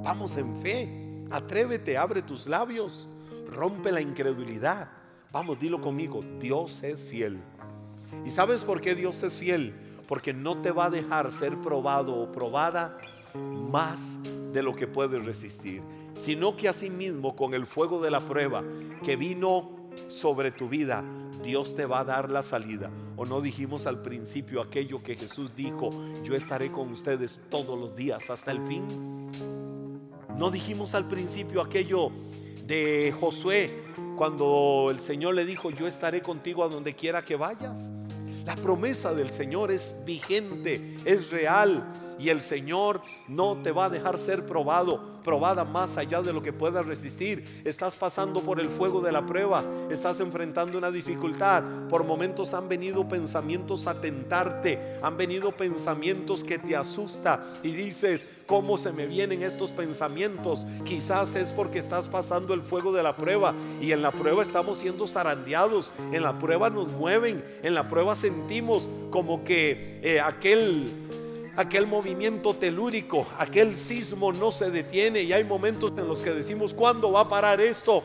Vamos 0.03 0.37
en 0.37 0.55
fe. 0.57 1.25
Atrévete, 1.29 1.97
abre 1.97 2.21
tus 2.21 2.47
labios. 2.47 3.07
Rompe 3.47 3.91
la 3.91 4.01
incredulidad. 4.01 4.89
Vamos, 5.31 5.59
dilo 5.59 5.81
conmigo, 5.81 6.21
Dios 6.39 6.83
es 6.83 7.03
fiel. 7.03 7.39
¿Y 8.25 8.29
sabes 8.29 8.63
por 8.63 8.81
qué 8.81 8.95
Dios 8.95 9.21
es 9.23 9.37
fiel? 9.37 9.73
Porque 10.07 10.33
no 10.33 10.57
te 10.57 10.71
va 10.71 10.85
a 10.85 10.89
dejar 10.89 11.31
ser 11.31 11.57
probado 11.57 12.15
o 12.15 12.31
probada 12.31 12.97
más 13.35 14.17
de 14.53 14.63
lo 14.63 14.75
que 14.75 14.87
puedes 14.87 15.23
resistir, 15.25 15.81
sino 16.13 16.55
que 16.55 16.69
asimismo 16.69 17.35
con 17.35 17.53
el 17.53 17.65
fuego 17.65 18.01
de 18.01 18.11
la 18.11 18.19
prueba 18.19 18.63
que 19.03 19.15
vino 19.15 19.77
sobre 20.09 20.51
tu 20.51 20.69
vida, 20.69 21.03
Dios 21.43 21.75
te 21.75 21.85
va 21.85 21.99
a 21.99 22.03
dar 22.03 22.29
la 22.29 22.41
salida. 22.41 22.89
O 23.15 23.25
no 23.25 23.41
dijimos 23.41 23.85
al 23.87 24.01
principio 24.01 24.61
aquello 24.61 25.01
que 25.01 25.15
Jesús 25.15 25.55
dijo, 25.55 25.89
yo 26.23 26.35
estaré 26.35 26.71
con 26.71 26.91
ustedes 26.91 27.39
todos 27.49 27.77
los 27.77 27.95
días 27.95 28.29
hasta 28.29 28.51
el 28.51 28.65
fin. 28.67 28.85
No 30.37 30.51
dijimos 30.51 30.93
al 30.93 31.07
principio 31.07 31.61
aquello 31.61 32.11
de 32.65 33.13
Josué 33.19 33.69
cuando 34.15 34.87
el 34.91 34.99
Señor 34.99 35.33
le 35.35 35.45
dijo, 35.45 35.71
yo 35.71 35.87
estaré 35.87 36.21
contigo 36.21 36.63
a 36.63 36.67
donde 36.67 36.95
quiera 36.95 37.23
que 37.23 37.35
vayas. 37.35 37.89
La 38.47 38.55
promesa 38.55 39.13
del 39.13 39.29
Señor 39.29 39.71
es 39.71 39.93
vigente, 40.05 40.81
es 41.03 41.31
real 41.31 41.85
y 42.19 42.29
el 42.29 42.41
Señor 42.41 43.01
no 43.27 43.57
te 43.57 43.71
va 43.71 43.85
a 43.85 43.89
dejar 43.89 44.17
ser 44.19 44.45
probado, 44.45 45.01
probada 45.23 45.63
más 45.63 45.97
allá 45.97 46.21
de 46.21 46.31
lo 46.31 46.43
que 46.43 46.53
puedas 46.53 46.85
resistir. 46.85 47.43
Estás 47.65 47.95
pasando 47.95 48.41
por 48.41 48.59
el 48.59 48.67
fuego 48.67 49.01
de 49.01 49.11
la 49.11 49.25
prueba, 49.25 49.63
estás 49.89 50.19
enfrentando 50.19 50.77
una 50.77 50.91
dificultad. 50.91 51.63
Por 51.89 52.03
momentos 52.03 52.53
han 52.53 52.69
venido 52.69 53.07
pensamientos 53.07 53.87
a 53.87 53.99
tentarte, 53.99 54.97
han 55.01 55.17
venido 55.17 55.51
pensamientos 55.51 56.43
que 56.43 56.59
te 56.59 56.75
asusta 56.75 57.43
y 57.63 57.71
dices, 57.71 58.27
¿cómo 58.45 58.77
se 58.77 58.91
me 58.91 59.07
vienen 59.07 59.41
estos 59.41 59.71
pensamientos? 59.71 60.65
Quizás 60.85 61.35
es 61.35 61.51
porque 61.51 61.79
estás 61.79 62.07
pasando 62.07 62.53
el 62.53 62.61
fuego 62.61 62.91
de 62.91 63.03
la 63.03 63.13
prueba 63.13 63.53
y 63.81 63.91
en 63.91 64.01
la 64.01 64.11
prueba 64.11 64.43
estamos 64.43 64.77
siendo 64.77 65.07
zarandeados, 65.07 65.91
en 66.11 66.21
la 66.21 66.37
prueba 66.37 66.69
nos 66.69 66.93
mueven, 66.93 67.43
en 67.63 67.73
la 67.73 67.87
prueba 67.87 68.15
se 68.15 68.27
sentimos 68.27 68.87
como 69.09 69.43
que 69.45 69.99
eh, 70.03 70.19
aquel 70.19 70.85
aquel 71.57 71.87
movimiento 71.87 72.53
telúrico, 72.53 73.25
aquel 73.37 73.75
sismo 73.75 74.31
no 74.31 74.51
se 74.51 74.69
detiene 74.69 75.23
y 75.23 75.33
hay 75.33 75.43
momentos 75.43 75.91
en 75.97 76.07
los 76.07 76.21
que 76.21 76.31
decimos, 76.31 76.73
¿cuándo 76.73 77.11
va 77.11 77.21
a 77.21 77.27
parar 77.27 77.59
esto? 77.59 78.03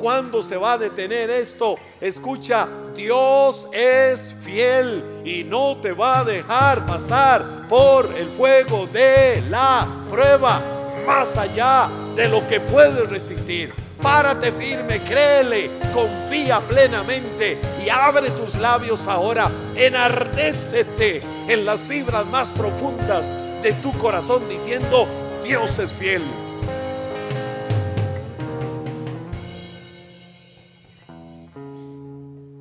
¿Cuándo 0.00 0.42
se 0.42 0.56
va 0.56 0.72
a 0.72 0.78
detener 0.78 1.28
esto? 1.28 1.76
Escucha, 2.00 2.66
Dios 2.96 3.68
es 3.72 4.34
fiel 4.40 5.02
y 5.22 5.44
no 5.44 5.76
te 5.76 5.92
va 5.92 6.20
a 6.20 6.24
dejar 6.24 6.86
pasar 6.86 7.44
por 7.68 8.08
el 8.16 8.26
fuego 8.26 8.86
de 8.86 9.42
la 9.50 9.86
prueba, 10.10 10.62
más 11.06 11.36
allá 11.36 11.88
de 12.16 12.26
lo 12.26 12.46
que 12.48 12.58
puedes 12.58 13.08
resistir. 13.10 13.70
Párate 14.00 14.50
firme, 14.52 15.00
créele, 15.00 15.68
confía 15.92 16.60
plenamente 16.60 17.58
y 17.84 17.88
abre 17.88 18.30
tus 18.30 18.54
labios 18.54 19.06
ahora. 19.06 19.50
Enardécete 19.78 21.20
en 21.46 21.64
las 21.64 21.80
fibras 21.82 22.26
más 22.26 22.48
profundas 22.48 23.24
de 23.62 23.72
tu 23.74 23.92
corazón 23.92 24.48
diciendo, 24.48 25.06
Dios 25.44 25.78
es 25.78 25.92
fiel. 25.92 26.22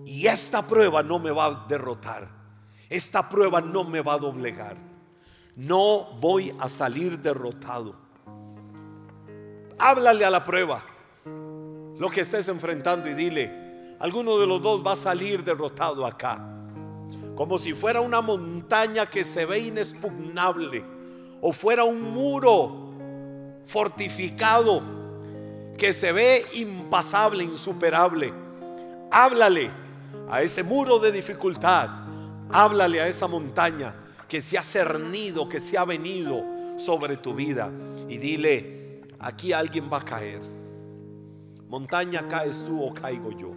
Y 0.05 0.27
esta 0.27 0.67
prueba 0.67 1.01
no 1.01 1.17
me 1.17 1.31
va 1.31 1.45
a 1.45 1.65
derrotar. 1.67 2.27
Esta 2.87 3.27
prueba 3.27 3.61
no 3.61 3.83
me 3.83 4.01
va 4.01 4.13
a 4.13 4.17
doblegar. 4.19 4.77
No 5.55 6.19
voy 6.19 6.53
a 6.59 6.69
salir 6.69 7.17
derrotado. 7.17 7.95
Háblale 9.79 10.23
a 10.23 10.29
la 10.29 10.43
prueba 10.43 10.83
lo 11.25 12.09
que 12.09 12.21
estés 12.21 12.47
enfrentando 12.47 13.09
y 13.09 13.15
dile, 13.15 13.95
alguno 13.99 14.37
de 14.37 14.45
los 14.45 14.61
dos 14.61 14.85
va 14.85 14.91
a 14.91 14.95
salir 14.95 15.43
derrotado 15.43 16.05
acá. 16.05 16.56
Como 17.37 17.59
si 17.59 17.75
fuera 17.75 18.01
una 18.01 18.19
montaña 18.19 19.05
que 19.05 19.23
se 19.23 19.45
ve 19.45 19.59
inexpugnable 19.59 20.83
o 21.39 21.53
fuera 21.53 21.83
un 21.83 22.01
muro 22.01 22.87
fortificado 23.63 24.81
que 25.77 25.93
se 25.93 26.11
ve 26.11 26.43
impasable, 26.55 27.43
insuperable. 27.43 28.33
Háblale 29.11 29.69
a 30.27 30.41
ese 30.41 30.63
muro 30.63 30.97
de 30.97 31.11
dificultad. 31.11 31.87
Háblale 32.51 33.01
a 33.01 33.07
esa 33.07 33.27
montaña 33.27 33.93
que 34.27 34.41
se 34.41 34.57
ha 34.57 34.63
cernido, 34.63 35.47
que 35.47 35.59
se 35.59 35.77
ha 35.77 35.85
venido 35.85 36.43
sobre 36.77 37.17
tu 37.17 37.35
vida. 37.35 37.71
Y 38.09 38.17
dile, 38.17 39.03
aquí 39.19 39.53
alguien 39.53 39.87
va 39.93 39.97
a 39.97 40.05
caer. 40.05 40.41
Montaña 41.67 42.27
caes 42.27 42.63
tú 42.63 42.83
o 42.83 42.91
caigo 42.95 43.29
yo. 43.31 43.51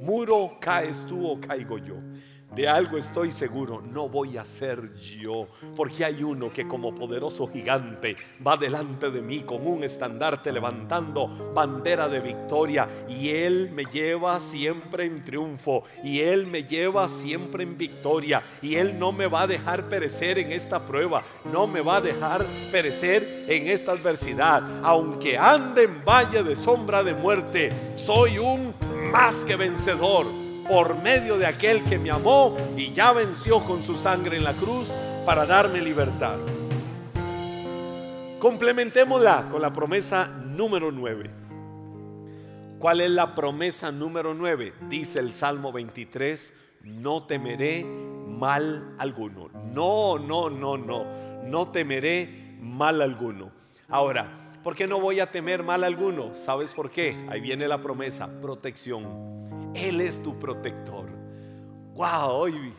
Muro 0.00 0.56
caes 0.60 1.06
tú 1.06 1.24
o 1.24 1.40
caigo 1.40 1.78
yo. 1.78 1.94
De 2.54 2.66
algo 2.66 2.96
estoy 2.96 3.30
seguro, 3.30 3.82
no 3.82 4.08
voy 4.08 4.38
a 4.38 4.44
ser 4.44 4.94
yo, 4.96 5.46
porque 5.76 6.04
hay 6.04 6.22
uno 6.22 6.50
que 6.50 6.66
como 6.66 6.94
poderoso 6.94 7.46
gigante 7.46 8.16
va 8.44 8.56
delante 8.56 9.10
de 9.10 9.20
mí 9.20 9.40
con 9.40 9.66
un 9.66 9.84
estandarte 9.84 10.50
levantando 10.50 11.28
bandera 11.54 12.08
de 12.08 12.20
victoria 12.20 12.88
y 13.06 13.28
él 13.28 13.70
me 13.70 13.84
lleva 13.84 14.40
siempre 14.40 15.04
en 15.04 15.22
triunfo 15.22 15.84
y 16.02 16.20
él 16.20 16.46
me 16.46 16.64
lleva 16.64 17.06
siempre 17.06 17.64
en 17.64 17.76
victoria 17.76 18.42
y 18.62 18.76
él 18.76 18.98
no 18.98 19.12
me 19.12 19.26
va 19.26 19.42
a 19.42 19.46
dejar 19.46 19.88
perecer 19.88 20.38
en 20.38 20.50
esta 20.50 20.84
prueba, 20.84 21.22
no 21.52 21.66
me 21.66 21.82
va 21.82 21.96
a 21.96 22.00
dejar 22.00 22.44
perecer 22.72 23.44
en 23.46 23.68
esta 23.68 23.92
adversidad, 23.92 24.62
aunque 24.82 25.36
ande 25.36 25.84
en 25.84 26.02
valle 26.02 26.42
de 26.42 26.56
sombra 26.56 27.02
de 27.02 27.12
muerte, 27.12 27.72
soy 27.94 28.38
un 28.38 28.72
más 29.12 29.44
que 29.44 29.54
vencedor 29.54 30.26
por 30.68 31.00
medio 31.02 31.38
de 31.38 31.46
aquel 31.46 31.82
que 31.82 31.98
me 31.98 32.10
amó 32.10 32.56
y 32.76 32.92
ya 32.92 33.12
venció 33.12 33.60
con 33.60 33.82
su 33.82 33.94
sangre 33.94 34.36
en 34.36 34.44
la 34.44 34.52
cruz 34.52 34.88
para 35.24 35.46
darme 35.46 35.80
libertad. 35.80 36.36
Complementémosla 38.38 39.48
con 39.50 39.62
la 39.62 39.72
promesa 39.72 40.28
número 40.28 40.92
9. 40.92 41.30
¿Cuál 42.78 43.00
es 43.00 43.10
la 43.10 43.34
promesa 43.34 43.90
número 43.90 44.34
9? 44.34 44.74
Dice 44.88 45.18
el 45.18 45.32
Salmo 45.32 45.72
23, 45.72 46.52
no 46.84 47.24
temeré 47.24 47.84
mal 47.84 48.94
alguno. 48.98 49.50
No, 49.72 50.18
no, 50.18 50.48
no, 50.50 50.76
no, 50.76 51.04
no 51.44 51.68
temeré 51.68 52.56
mal 52.60 53.00
alguno. 53.00 53.50
Ahora, 53.88 54.47
¿por 54.62 54.74
qué 54.74 54.86
no 54.86 55.00
voy 55.00 55.20
a 55.20 55.30
temer 55.30 55.62
mal 55.62 55.84
alguno? 55.84 56.34
¿Sabes 56.34 56.72
por 56.72 56.90
qué? 56.90 57.16
Ahí 57.28 57.40
viene 57.40 57.66
la 57.68 57.80
promesa, 57.80 58.28
protección. 58.40 59.72
Él 59.74 60.00
es 60.00 60.22
tu 60.22 60.38
protector. 60.38 61.06
Wow, 61.94 62.30
hoy 62.30 62.72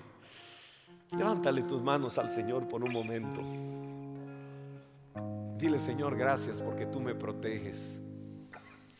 levántale 1.12 1.64
tus 1.64 1.82
manos 1.82 2.18
al 2.18 2.30
Señor 2.30 2.68
por 2.68 2.84
un 2.84 2.92
momento. 2.92 3.42
Dile, 5.58 5.80
Señor, 5.80 6.16
gracias 6.18 6.62
porque 6.62 6.86
tú 6.86 7.00
me 7.00 7.14
proteges. 7.14 8.00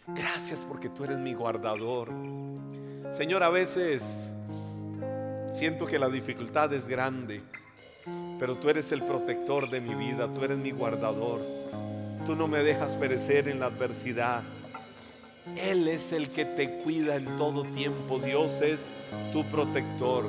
Gracias 0.08 0.66
porque 0.68 0.90
tú 0.90 1.04
eres 1.04 1.18
mi 1.18 1.34
guardador. 1.34 2.10
Señor, 3.12 3.44
a 3.44 3.50
veces 3.50 4.30
siento 5.52 5.86
que 5.86 6.00
la 6.00 6.10
dificultad 6.10 6.74
es 6.74 6.88
grande, 6.88 7.42
pero 8.40 8.56
tú 8.56 8.70
eres 8.70 8.92
el 8.92 9.02
protector 9.04 9.70
de 9.70 9.82
mi 9.82 9.96
vida, 9.96 10.28
tú 10.28 10.44
eres 10.44 10.58
mi 10.58 10.72
guardador. 10.72 11.40
Tú 12.26 12.36
no 12.36 12.48
me 12.48 12.60
dejas 12.60 12.94
perecer 12.94 13.48
en 13.48 13.60
la 13.60 13.68
adversidad. 13.68 14.44
Él 15.58 15.88
es 15.88 16.12
el 16.12 16.30
que 16.30 16.46
te 16.46 16.80
cuida 16.80 17.16
en 17.16 17.26
todo 17.38 17.64
tiempo. 17.64 18.20
Dios 18.20 18.62
es 18.62 18.88
tu 19.34 19.44
protector. 19.46 20.26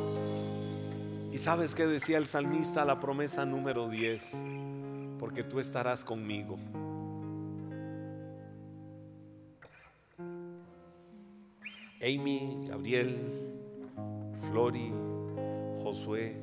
¿Y 1.33 1.39
sabes 1.39 1.75
qué 1.75 1.87
decía 1.87 2.19
el 2.19 2.27
salmista, 2.27 2.85
la 2.85 2.99
promesa 3.01 3.45
número 3.45 3.89
10? 3.89 4.37
Porque 5.19 5.45
tú 5.45 5.61
estarás 5.61 6.05
conmigo. 6.05 6.59
Amy, 12.03 12.67
Gabriel, 12.69 13.19
Flori, 14.51 14.91
Josué. 15.83 16.35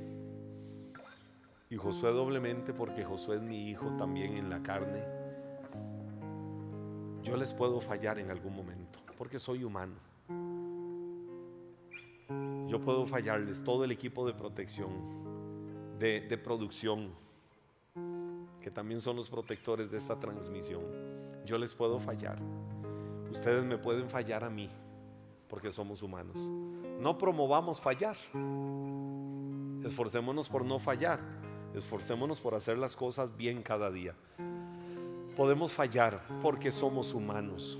Y 1.69 1.75
Josué 1.75 2.11
doblemente 2.11 2.73
porque 2.73 3.03
Josué 3.03 3.37
es 3.37 3.41
mi 3.41 3.69
hijo 3.69 3.87
también 3.97 4.37
en 4.37 4.49
la 4.49 4.61
carne. 4.61 5.16
Yo 7.27 7.35
les 7.35 7.53
puedo 7.53 7.81
fallar 7.81 8.19
en 8.19 8.31
algún 8.31 8.55
momento 8.55 8.99
porque 9.17 9.37
soy 9.37 9.65
humano. 9.65 9.95
Yo 12.69 12.79
puedo 12.79 13.05
fallarles, 13.05 13.61
todo 13.65 13.83
el 13.83 13.91
equipo 13.91 14.25
de 14.25 14.33
protección, 14.33 14.91
de, 15.99 16.39
producción, 16.41 17.11
que 18.61 18.71
también 18.71 19.01
son 19.01 19.17
los 19.17 19.29
protectores 19.29 19.91
de 19.91 19.97
esta 19.97 20.17
transmisión. 20.17 20.83
Yo 21.45 21.57
les 21.57 21.73
puedo 21.73 21.99
fallar. 21.99 22.39
Ustedes 23.29 23.65
me 23.65 23.77
pueden 23.77 24.09
fallar 24.09 24.45
a 24.45 24.49
mí 24.49 24.69
porque 25.49 25.69
somos 25.69 26.01
humanos. 26.01 26.37
No 26.37 27.17
promovamos 27.17 27.81
fallar. 27.81 28.15
Esforcémonos 29.83 30.47
por 30.47 30.63
no 30.63 30.79
fallar. 30.79 31.19
Esforcémonos 31.75 32.39
por 32.39 32.55
hacer 32.55 32.77
las 32.77 32.95
cosas 32.95 33.35
bien 33.35 33.61
cada 33.63 33.91
día. 33.91 34.15
Podemos 35.37 35.71
fallar 35.71 36.19
porque 36.41 36.71
somos 36.71 37.13
humanos. 37.13 37.77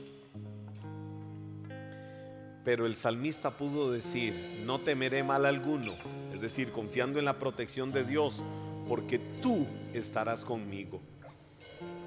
Pero 2.63 2.85
el 2.85 2.95
salmista 2.95 3.49
pudo 3.49 3.91
decir, 3.91 4.61
no 4.63 4.79
temeré 4.79 5.23
mal 5.23 5.45
alguno, 5.45 5.93
es 6.33 6.39
decir, 6.39 6.71
confiando 6.71 7.17
en 7.17 7.25
la 7.25 7.33
protección 7.33 7.91
de 7.91 8.03
Dios, 8.03 8.43
porque 8.87 9.19
tú 9.41 9.65
estarás 9.93 10.45
conmigo. 10.45 11.01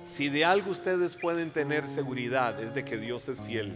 Si 0.04 0.28
de 0.28 0.44
algo 0.44 0.70
ustedes 0.70 1.14
pueden 1.14 1.50
tener 1.50 1.86
seguridad 1.86 2.62
es 2.62 2.72
de 2.72 2.84
que 2.84 2.96
Dios 2.96 3.28
es 3.28 3.40
fiel 3.40 3.74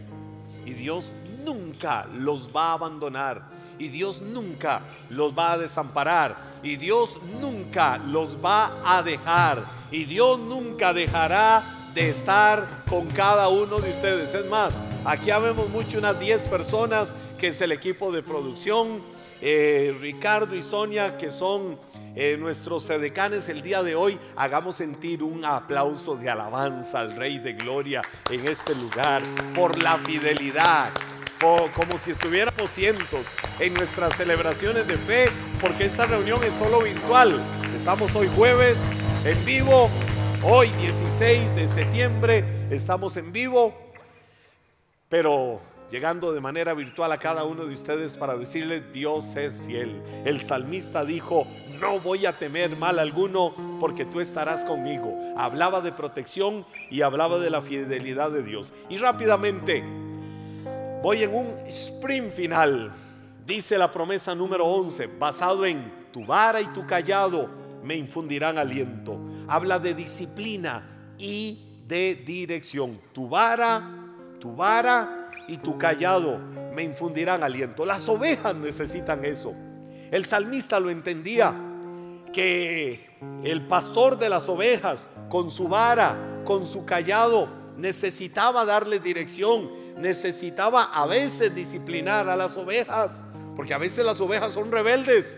y 0.65 0.71
Dios 0.71 1.11
nunca 1.43 2.05
los 2.17 2.55
va 2.55 2.69
a 2.69 2.73
abandonar. 2.73 3.54
Y 3.79 3.89
Dios 3.89 4.21
nunca 4.21 4.81
los 5.09 5.37
va 5.37 5.53
a 5.53 5.57
desamparar. 5.57 6.35
Y 6.63 6.75
Dios 6.77 7.19
nunca 7.39 7.97
los 7.97 8.43
va 8.43 8.71
a 8.85 9.03
dejar. 9.03 9.63
Y 9.91 10.05
Dios 10.05 10.39
nunca 10.39 10.93
dejará 10.93 11.63
de 11.93 12.09
estar 12.09 12.67
con 12.89 13.07
cada 13.07 13.47
uno 13.47 13.79
de 13.79 13.89
ustedes. 13.89 14.33
Es 14.33 14.45
más, 14.47 14.75
aquí 15.05 15.31
habemos 15.31 15.69
mucho, 15.69 15.97
unas 15.97 16.19
10 16.19 16.41
personas, 16.43 17.15
que 17.39 17.47
es 17.47 17.61
el 17.61 17.71
equipo 17.71 18.11
de 18.11 18.21
producción. 18.21 19.01
Eh, 19.41 19.95
Ricardo 19.99 20.55
y 20.55 20.61
Sonia, 20.61 21.17
que 21.17 21.29
son 21.29 21.77
eh, 22.15 22.37
nuestros 22.37 22.83
sedecanes 22.83 23.49
el 23.49 23.61
día 23.61 23.83
de 23.83 23.95
hoy, 23.95 24.17
hagamos 24.35 24.77
sentir 24.77 25.21
un 25.21 25.43
aplauso 25.43 26.15
de 26.15 26.29
alabanza 26.29 26.99
al 26.99 27.15
Rey 27.15 27.39
de 27.39 27.53
Gloria 27.53 28.01
en 28.29 28.47
este 28.47 28.73
lugar 28.73 29.21
por 29.53 29.81
la 29.81 29.97
fidelidad. 29.99 30.89
Como 31.39 31.97
si 31.97 32.11
estuviéramos 32.11 32.69
cientos 32.69 33.27
en 33.59 33.73
nuestras 33.73 34.15
celebraciones 34.15 34.87
de 34.87 34.97
fe, 34.97 35.29
porque 35.61 35.85
esta 35.85 36.05
reunión 36.05 36.43
es 36.43 36.53
solo 36.53 36.81
virtual. 36.81 37.39
Estamos 37.75 38.15
hoy 38.15 38.29
jueves 38.35 38.79
en 39.25 39.45
vivo, 39.45 39.89
hoy 40.43 40.69
16 40.71 41.55
de 41.55 41.67
septiembre, 41.67 42.43
estamos 42.69 43.17
en 43.17 43.31
vivo, 43.31 43.73
pero 45.09 45.59
llegando 45.91 46.33
de 46.33 46.41
manera 46.41 46.73
virtual 46.73 47.11
a 47.11 47.17
cada 47.17 47.43
uno 47.43 47.65
de 47.65 47.73
ustedes 47.73 48.15
para 48.15 48.37
decirle 48.37 48.81
Dios 48.81 49.35
es 49.35 49.61
fiel. 49.61 50.01
El 50.25 50.41
salmista 50.41 51.05
dijo, 51.05 51.45
no 51.79 51.99
voy 51.99 52.25
a 52.25 52.33
temer 52.33 52.75
mal 52.77 52.97
alguno 52.99 53.53
porque 53.79 54.05
tú 54.05 54.19
estarás 54.19 54.65
conmigo. 54.65 55.13
Hablaba 55.37 55.81
de 55.81 55.91
protección 55.91 56.65
y 56.89 57.01
hablaba 57.01 57.39
de 57.39 57.49
la 57.49 57.61
fidelidad 57.61 58.31
de 58.31 58.41
Dios. 58.41 58.73
Y 58.89 58.97
rápidamente, 58.97 59.83
voy 61.05 61.21
en 61.21 61.35
un 61.35 61.53
sprint 61.67 62.31
final. 62.31 62.91
Dice 63.45 63.77
la 63.77 63.91
promesa 63.91 64.33
número 64.33 64.65
11, 64.65 65.05
basado 65.05 65.63
en 65.63 66.09
tu 66.11 66.25
vara 66.25 66.59
y 66.59 66.65
tu 66.73 66.83
callado 66.87 67.47
me 67.83 67.95
infundirán 67.95 68.57
aliento. 68.57 69.19
Habla 69.47 69.77
de 69.77 69.93
disciplina 69.93 71.13
y 71.19 71.83
de 71.87 72.15
dirección. 72.15 72.99
Tu 73.13 73.29
vara, 73.29 73.87
tu 74.39 74.55
vara 74.55 75.29
y 75.47 75.57
tu 75.57 75.77
callado 75.77 76.39
me 76.73 76.81
infundirán 76.81 77.43
aliento. 77.43 77.85
Las 77.85 78.09
ovejas 78.09 78.55
necesitan 78.55 79.23
eso. 79.25 79.53
El 80.09 80.25
salmista 80.25 80.79
lo 80.79 80.89
entendía, 80.89 81.53
que 82.33 83.15
el 83.43 83.67
pastor 83.67 84.17
de 84.17 84.27
las 84.27 84.49
ovejas 84.49 85.05
con 85.29 85.51
su 85.51 85.67
vara, 85.67 86.41
con 86.45 86.65
su 86.65 86.83
callado, 86.83 87.47
necesitaba 87.77 88.65
darle 88.65 88.99
dirección, 88.99 89.69
necesitaba 89.97 90.83
a 90.83 91.05
veces 91.05 91.53
disciplinar 91.53 92.29
a 92.29 92.35
las 92.35 92.57
ovejas, 92.57 93.25
porque 93.55 93.73
a 93.73 93.77
veces 93.77 94.05
las 94.05 94.19
ovejas 94.21 94.53
son 94.53 94.71
rebeldes, 94.71 95.37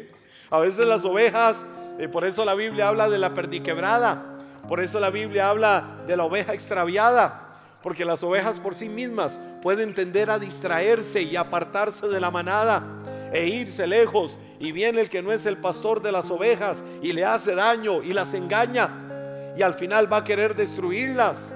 a 0.50 0.58
veces 0.58 0.86
las 0.86 1.04
ovejas, 1.04 1.66
eh, 1.98 2.08
por 2.08 2.24
eso 2.24 2.44
la 2.44 2.54
Biblia 2.54 2.88
habla 2.88 3.08
de 3.08 3.18
la 3.18 3.34
perdiquebrada, 3.34 4.38
por 4.66 4.80
eso 4.80 5.00
la 5.00 5.10
Biblia 5.10 5.48
habla 5.48 6.02
de 6.06 6.16
la 6.16 6.24
oveja 6.24 6.54
extraviada, 6.54 7.44
porque 7.82 8.04
las 8.04 8.22
ovejas 8.22 8.60
por 8.60 8.74
sí 8.74 8.88
mismas 8.88 9.40
pueden 9.62 9.94
tender 9.94 10.30
a 10.30 10.38
distraerse 10.38 11.22
y 11.22 11.36
apartarse 11.36 12.08
de 12.08 12.20
la 12.20 12.30
manada 12.30 12.84
e 13.32 13.46
irse 13.48 13.86
lejos. 13.86 14.36
Y 14.60 14.72
viene 14.72 15.00
el 15.00 15.08
que 15.08 15.22
no 15.22 15.32
es 15.32 15.46
el 15.46 15.58
pastor 15.58 16.02
de 16.02 16.12
las 16.12 16.30
ovejas 16.30 16.82
y 17.00 17.12
le 17.12 17.24
hace 17.24 17.54
daño 17.54 18.02
y 18.02 18.12
las 18.12 18.34
engaña. 18.34 19.54
Y 19.56 19.62
al 19.62 19.74
final 19.74 20.12
va 20.12 20.18
a 20.18 20.24
querer 20.24 20.54
destruirlas. 20.54 21.54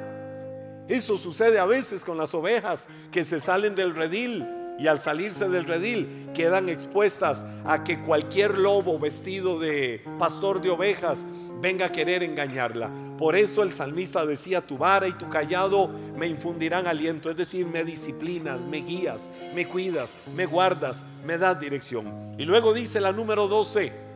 Eso 0.93 1.17
sucede 1.17 1.59
a 1.59 1.65
veces 1.65 2.05
con 2.05 2.19
las 2.19 2.35
ovejas 2.35 2.87
que 3.11 3.25
se 3.25 3.41
salen 3.41 3.75
del 3.75 3.95
redil 3.95 4.47
y 4.79 4.89
al 4.89 5.01
salirse 5.01 5.49
del 5.49 5.65
redil 5.65 6.29
quedan 6.35 6.69
expuestas 6.69 7.47
a 7.65 7.83
que 7.83 8.03
cualquier 8.03 8.59
lobo 8.59 8.99
vestido 8.99 9.59
de 9.59 10.05
pastor 10.19 10.61
de 10.61 10.69
ovejas 10.69 11.25
venga 11.63 11.87
a 11.87 11.93
querer 11.93 12.23
engañarla. 12.23 12.91
Por 13.17 13.37
eso 13.37 13.63
el 13.63 13.73
salmista 13.73 14.27
decía, 14.27 14.61
tu 14.61 14.77
vara 14.77 15.09
y 15.09 15.15
tu 15.15 15.31
callado 15.31 15.89
me 16.15 16.27
infundirán 16.27 16.87
aliento, 16.87 17.31
es 17.31 17.39
decir, 17.39 17.65
me 17.65 17.85
disciplinas, 17.85 18.61
me 18.61 18.83
guías, 18.83 19.31
me 19.55 19.67
cuidas, 19.67 20.13
me 20.37 20.45
guardas, 20.45 21.03
me 21.25 21.39
das 21.39 21.59
dirección. 21.59 22.35
Y 22.37 22.45
luego 22.45 22.75
dice 22.75 23.01
la 23.01 23.13
número 23.13 23.49
12, 23.49 24.12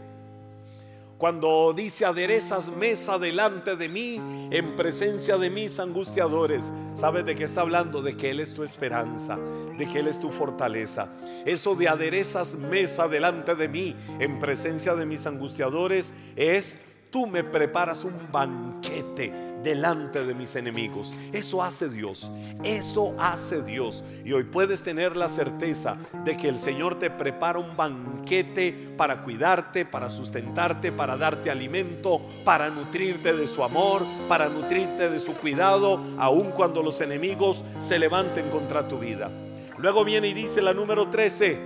cuando 1.19 1.73
dice 1.73 2.05
aderezas 2.05 2.69
mesa 2.69 3.19
delante 3.19 3.77
de 3.77 3.89
mí 3.89 4.21
en 4.51 4.77
presencia 4.77 5.39
de 5.39 5.49
mis 5.49 5.79
angustiadores, 5.79 6.73
¿sabes 6.95 7.25
de 7.25 7.35
qué 7.35 7.45
está 7.45 7.63
hablando? 7.63 8.03
De 8.03 8.17
que 8.17 8.31
Él 8.31 8.41
es 8.41 8.53
tu 8.53 8.63
esperanza, 8.63 9.39
de 9.79 9.87
que 9.87 10.01
Él 10.01 10.09
es 10.09 10.21
tu 10.21 10.31
fortaleza. 10.31 11.09
Eso 11.47 11.75
de 11.75 11.89
aderezas 11.89 12.55
mesa 12.55 13.09
delante 13.09 13.55
de 13.55 13.69
mí 13.69 13.97
en 14.19 14.39
presencia 14.39 14.95
de 14.95 15.07
mis 15.07 15.27
angustiadores 15.27 16.13
es 16.37 16.79
tú 17.11 17.27
me 17.27 17.45
preparas 17.45 18.05
un 18.05 18.15
banquete 18.31 19.33
delante 19.63 20.25
de 20.25 20.35
mis 20.35 20.55
enemigos. 20.55 21.13
Eso 21.33 21.63
hace 21.63 21.89
Dios. 21.89 22.31
Eso 22.63 23.15
hace 23.19 23.63
Dios. 23.63 24.05
Y 24.25 24.33
hoy 24.33 24.45
puedes 24.45 24.83
tener 24.83 25.17
la 25.17 25.29
certeza 25.29 25.97
de 26.25 26.37
que 26.37 26.49
el 26.49 26.59
Señor 26.59 26.99
te 26.99 27.11
prepara 27.11 27.59
un 27.59 27.77
banquete 27.77 28.95
para 28.97 29.23
cuidarte, 29.23 29.85
para 29.85 30.09
sustentarte, 30.09 30.93
para 30.93 31.17
darte 31.17 31.51
alimento, 31.51 32.21
para 32.45 32.71
nutrirte 32.71 33.33
de 33.33 33.49
su 33.49 33.65
amor, 33.65 34.03
para 34.29 34.49
nutrirte 34.49 35.11
de 35.11 35.19
su 35.19 35.33
cuidado, 35.35 36.01
aun 36.19 36.51
cuando 36.53 36.83
los 36.83 37.01
enemigos 37.01 37.65
se 37.81 37.99
levanten 37.99 38.49
contra 38.51 38.87
tu 38.87 38.99
vida. 38.99 39.31
Luego 39.79 40.05
viene 40.05 40.29
y 40.29 40.35
dice 40.35 40.63
la 40.63 40.73
número 40.73 41.09
13, 41.09 41.59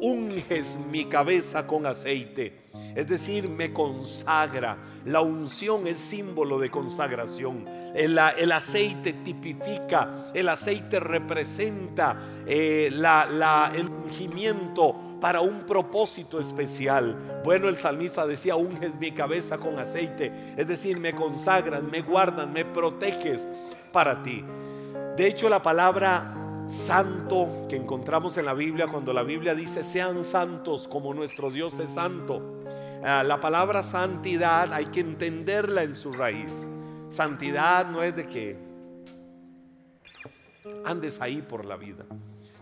unges 0.00 0.78
mi 0.90 1.04
cabeza 1.04 1.66
con 1.66 1.86
aceite 1.86 2.59
es 2.94 3.06
decir, 3.06 3.48
me 3.48 3.72
consagra. 3.72 4.76
La 5.04 5.20
unción 5.20 5.86
es 5.86 5.98
símbolo 5.98 6.58
de 6.58 6.70
consagración. 6.70 7.64
El, 7.94 8.18
aceite 8.18 9.12
tipifica, 9.12 10.26
el 10.34 10.48
aceite 10.48 11.00
representa 11.00 12.18
eh, 12.46 12.90
el 12.90 13.88
ungimiento 13.88 14.96
para 15.20 15.40
un 15.40 15.66
propósito 15.66 16.40
especial. 16.40 17.42
Bueno, 17.44 17.68
el 17.68 17.76
salmista 17.76 18.26
decía, 18.26 18.56
unges 18.56 18.94
mi 18.96 19.12
cabeza 19.12 19.58
con 19.58 19.78
aceite, 19.78 20.32
es 20.56 20.66
decir, 20.66 20.98
me 20.98 21.12
consagras, 21.12 21.82
me 21.82 22.00
guardas, 22.02 22.48
me 22.48 22.64
proteges 22.64 23.48
para 23.92 24.22
ti. 24.22 24.44
De 25.16 25.26
hecho, 25.26 25.48
la 25.48 25.62
palabra 25.62 26.34
santo 26.66 27.66
que 27.68 27.76
encontramos 27.76 28.36
en 28.38 28.46
la 28.46 28.54
Biblia, 28.54 28.86
cuando 28.86 29.12
la 29.12 29.22
Biblia 29.22 29.54
dice 29.54 29.82
sean 29.82 30.24
santos 30.24 30.86
como 30.88 31.12
nuestro 31.12 31.50
Dios 31.50 31.78
es 31.78 31.90
santo, 31.90 32.62
la 33.02 33.40
palabra 33.40 33.82
santidad 33.82 34.72
hay 34.72 34.86
que 34.86 35.00
entenderla 35.00 35.82
en 35.82 35.96
su 35.96 36.12
raíz. 36.12 36.68
Santidad 37.08 37.88
no 37.88 38.02
es 38.02 38.14
de 38.14 38.26
que 38.26 38.56
andes 40.84 41.20
ahí 41.20 41.42
por 41.42 41.64
la 41.64 41.76
vida. 41.76 42.04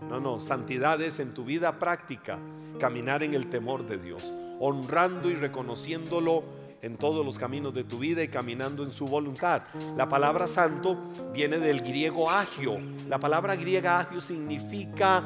No, 0.08 0.20
no, 0.20 0.40
santidad 0.40 1.00
es 1.02 1.18
en 1.18 1.34
tu 1.34 1.44
vida 1.44 1.78
práctica 1.78 2.38
caminar 2.78 3.22
en 3.22 3.34
el 3.34 3.50
temor 3.50 3.86
de 3.86 3.98
Dios, 3.98 4.32
honrando 4.60 5.28
y 5.28 5.34
reconociéndolo 5.34 6.44
en 6.80 6.96
todos 6.96 7.26
los 7.26 7.38
caminos 7.38 7.74
de 7.74 7.84
tu 7.84 7.98
vida 7.98 8.22
y 8.22 8.28
caminando 8.28 8.84
en 8.84 8.92
su 8.92 9.06
voluntad. 9.06 9.62
La 9.96 10.08
palabra 10.08 10.46
santo 10.46 10.96
viene 11.32 11.58
del 11.58 11.80
griego 11.80 12.30
agio. 12.30 12.78
La 13.08 13.18
palabra 13.18 13.56
griega 13.56 13.98
agio 13.98 14.20
significa 14.20 15.24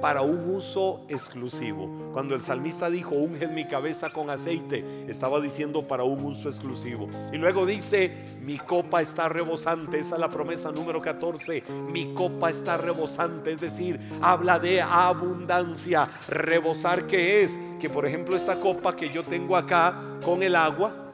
para 0.00 0.22
un 0.22 0.54
uso 0.54 1.04
exclusivo. 1.08 1.88
Cuando 2.12 2.34
el 2.34 2.42
salmista 2.42 2.88
dijo, 2.90 3.14
unge 3.14 3.48
mi 3.48 3.66
cabeza 3.66 4.10
con 4.10 4.30
aceite, 4.30 4.84
estaba 5.08 5.40
diciendo 5.40 5.82
para 5.82 6.04
un 6.04 6.24
uso 6.24 6.48
exclusivo. 6.48 7.08
Y 7.32 7.36
luego 7.36 7.66
dice, 7.66 8.12
mi 8.42 8.58
copa 8.58 9.02
está 9.02 9.28
rebosante, 9.28 9.98
esa 9.98 10.14
es 10.14 10.20
la 10.20 10.28
promesa 10.28 10.70
número 10.70 11.00
14, 11.00 11.62
mi 11.90 12.14
copa 12.14 12.50
está 12.50 12.76
rebosante, 12.76 13.52
es 13.52 13.60
decir, 13.60 13.98
habla 14.20 14.58
de 14.58 14.80
abundancia. 14.80 16.08
Rebosar 16.28 17.06
que 17.06 17.42
es, 17.42 17.58
que 17.80 17.88
por 17.88 18.06
ejemplo 18.06 18.36
esta 18.36 18.60
copa 18.60 18.94
que 18.94 19.10
yo 19.10 19.22
tengo 19.22 19.56
acá 19.56 19.98
con 20.24 20.42
el 20.42 20.54
agua, 20.54 21.12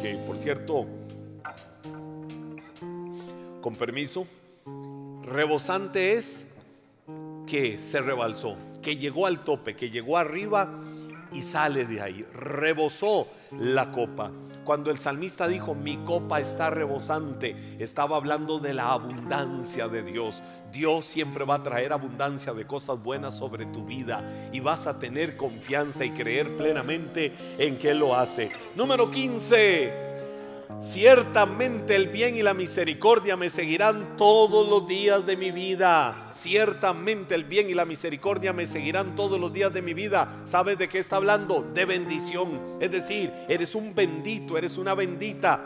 que 0.00 0.16
por 0.26 0.36
cierto, 0.36 0.86
con 3.60 3.74
permiso, 3.74 4.26
rebosante 5.22 6.14
es 6.14 6.46
que 7.52 7.78
se 7.78 8.00
rebalsó, 8.00 8.56
que 8.80 8.96
llegó 8.96 9.26
al 9.26 9.44
tope, 9.44 9.76
que 9.76 9.90
llegó 9.90 10.16
arriba 10.16 10.72
y 11.34 11.42
sale 11.42 11.84
de 11.84 12.00
ahí. 12.00 12.24
Rebosó 12.32 13.28
la 13.50 13.92
copa. 13.92 14.30
Cuando 14.64 14.90
el 14.90 14.96
salmista 14.96 15.46
dijo, 15.46 15.74
mi 15.74 15.98
copa 15.98 16.40
está 16.40 16.70
rebosante, 16.70 17.54
estaba 17.78 18.16
hablando 18.16 18.58
de 18.58 18.72
la 18.72 18.92
abundancia 18.92 19.86
de 19.86 20.02
Dios. 20.02 20.42
Dios 20.72 21.04
siempre 21.04 21.44
va 21.44 21.56
a 21.56 21.62
traer 21.62 21.92
abundancia 21.92 22.54
de 22.54 22.66
cosas 22.66 23.02
buenas 23.02 23.36
sobre 23.36 23.66
tu 23.66 23.84
vida 23.84 24.22
y 24.50 24.60
vas 24.60 24.86
a 24.86 24.98
tener 24.98 25.36
confianza 25.36 26.06
y 26.06 26.10
creer 26.12 26.48
plenamente 26.56 27.34
en 27.58 27.76
que 27.76 27.92
lo 27.92 28.16
hace. 28.16 28.50
Número 28.76 29.10
15. 29.10 30.11
Ciertamente 30.80 31.94
el 31.94 32.08
bien 32.08 32.36
y 32.36 32.42
la 32.42 32.54
misericordia 32.54 33.36
me 33.36 33.50
seguirán 33.50 34.16
todos 34.16 34.68
los 34.68 34.86
días 34.88 35.24
de 35.24 35.36
mi 35.36 35.50
vida. 35.50 36.28
Ciertamente 36.32 37.34
el 37.34 37.44
bien 37.44 37.70
y 37.70 37.74
la 37.74 37.84
misericordia 37.84 38.52
me 38.52 38.66
seguirán 38.66 39.14
todos 39.14 39.38
los 39.38 39.52
días 39.52 39.72
de 39.72 39.80
mi 39.80 39.94
vida. 39.94 40.42
¿Sabes 40.44 40.78
de 40.78 40.88
qué 40.88 40.98
está 40.98 41.16
hablando? 41.16 41.62
De 41.74 41.84
bendición. 41.84 42.78
Es 42.80 42.90
decir, 42.90 43.32
eres 43.48 43.74
un 43.74 43.94
bendito, 43.94 44.58
eres 44.58 44.76
una 44.76 44.94
bendita. 44.94 45.60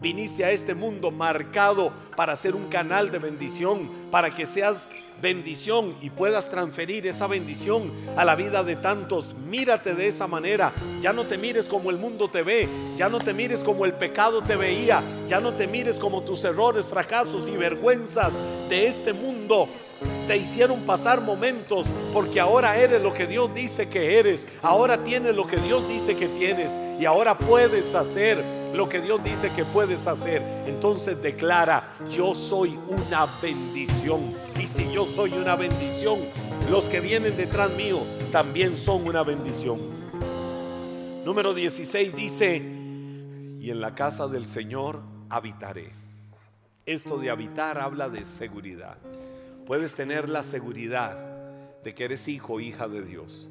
Viniste 0.00 0.44
a 0.46 0.50
este 0.50 0.74
mundo 0.74 1.10
marcado 1.10 1.92
para 2.16 2.34
ser 2.34 2.54
un 2.54 2.68
canal 2.68 3.10
de 3.10 3.18
bendición, 3.18 3.90
para 4.10 4.34
que 4.34 4.46
seas 4.46 4.90
bendición 5.20 5.94
y 6.00 6.10
puedas 6.10 6.50
transferir 6.50 7.06
esa 7.06 7.26
bendición 7.26 7.92
a 8.16 8.24
la 8.24 8.36
vida 8.36 8.62
de 8.62 8.76
tantos. 8.76 9.34
Mírate 9.34 9.94
de 9.94 10.08
esa 10.08 10.26
manera. 10.26 10.72
Ya 11.00 11.12
no 11.12 11.24
te 11.24 11.38
mires 11.38 11.66
como 11.66 11.90
el 11.90 11.98
mundo 11.98 12.28
te 12.28 12.42
ve. 12.42 12.68
Ya 12.96 13.08
no 13.08 13.18
te 13.18 13.34
mires 13.34 13.60
como 13.60 13.84
el 13.84 13.92
pecado 13.92 14.42
te 14.42 14.56
veía. 14.56 15.02
Ya 15.28 15.40
no 15.40 15.52
te 15.52 15.66
mires 15.66 15.96
como 15.96 16.22
tus 16.22 16.44
errores, 16.44 16.86
fracasos 16.86 17.48
y 17.48 17.56
vergüenzas 17.56 18.32
de 18.68 18.86
este 18.86 19.12
mundo 19.12 19.68
te 20.26 20.36
hicieron 20.36 20.80
pasar 20.82 21.20
momentos 21.20 21.86
porque 22.12 22.40
ahora 22.40 22.76
eres 22.76 23.02
lo 23.02 23.12
que 23.12 23.26
Dios 23.26 23.52
dice 23.54 23.88
que 23.88 24.18
eres, 24.18 24.46
ahora 24.62 25.02
tienes 25.02 25.34
lo 25.34 25.46
que 25.46 25.56
Dios 25.56 25.88
dice 25.88 26.16
que 26.16 26.28
tienes 26.28 26.78
y 26.98 27.04
ahora 27.04 27.36
puedes 27.36 27.94
hacer 27.94 28.42
lo 28.74 28.88
que 28.88 29.00
Dios 29.00 29.22
dice 29.22 29.50
que 29.50 29.64
puedes 29.64 30.06
hacer. 30.06 30.42
Entonces 30.66 31.20
declara, 31.20 31.82
yo 32.10 32.34
soy 32.34 32.78
una 32.88 33.26
bendición. 33.42 34.32
Y 34.60 34.66
si 34.66 34.90
yo 34.92 35.04
soy 35.06 35.32
una 35.32 35.56
bendición, 35.56 36.18
los 36.70 36.88
que 36.88 37.00
vienen 37.00 37.36
detrás 37.36 37.70
mío 37.72 38.00
también 38.30 38.76
son 38.76 39.06
una 39.06 39.22
bendición. 39.22 39.78
Número 41.24 41.52
16 41.52 42.14
dice, 42.14 42.56
y 43.60 43.70
en 43.70 43.80
la 43.80 43.94
casa 43.94 44.28
del 44.28 44.46
Señor 44.46 45.02
habitaré. 45.28 45.92
Esto 46.86 47.18
de 47.18 47.30
habitar 47.30 47.78
habla 47.78 48.08
de 48.08 48.24
seguridad. 48.24 48.96
Puedes 49.70 49.94
tener 49.94 50.28
la 50.28 50.42
seguridad 50.42 51.16
de 51.84 51.94
que 51.94 52.02
eres 52.02 52.26
hijo 52.26 52.54
o 52.54 52.60
hija 52.60 52.88
de 52.88 53.02
Dios. 53.02 53.48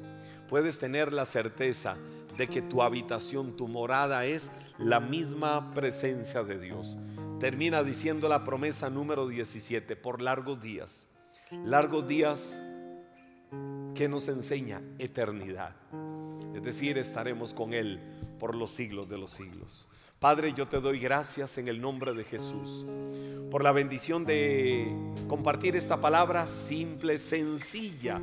Puedes 0.50 0.78
tener 0.78 1.14
la 1.14 1.24
certeza 1.24 1.96
de 2.36 2.46
que 2.46 2.60
tu 2.60 2.82
habitación, 2.82 3.56
tu 3.56 3.68
morada 3.68 4.26
es 4.26 4.52
la 4.76 5.00
misma 5.00 5.72
presencia 5.72 6.42
de 6.42 6.58
Dios. 6.58 6.98
Termina 7.38 7.82
diciendo 7.82 8.28
la 8.28 8.44
promesa 8.44 8.90
número 8.90 9.28
17, 9.28 9.96
por 9.96 10.20
largos 10.20 10.60
días. 10.60 11.08
Largos 11.64 12.06
días 12.06 12.62
que 13.94 14.06
nos 14.06 14.28
enseña 14.28 14.82
eternidad. 14.98 15.74
Es 16.54 16.62
decir, 16.62 16.98
estaremos 16.98 17.54
con 17.54 17.72
Él 17.72 17.98
por 18.38 18.54
los 18.54 18.72
siglos 18.72 19.08
de 19.08 19.16
los 19.16 19.30
siglos. 19.30 19.88
Padre, 20.20 20.52
yo 20.52 20.68
te 20.68 20.82
doy 20.82 20.98
gracias 20.98 21.56
en 21.56 21.66
el 21.66 21.80
nombre 21.80 22.12
de 22.12 22.24
Jesús 22.24 22.84
por 23.50 23.64
la 23.64 23.72
bendición 23.72 24.26
de 24.26 24.94
compartir 25.26 25.76
esta 25.76 25.98
palabra 25.98 26.46
simple, 26.46 27.16
sencilla, 27.16 28.20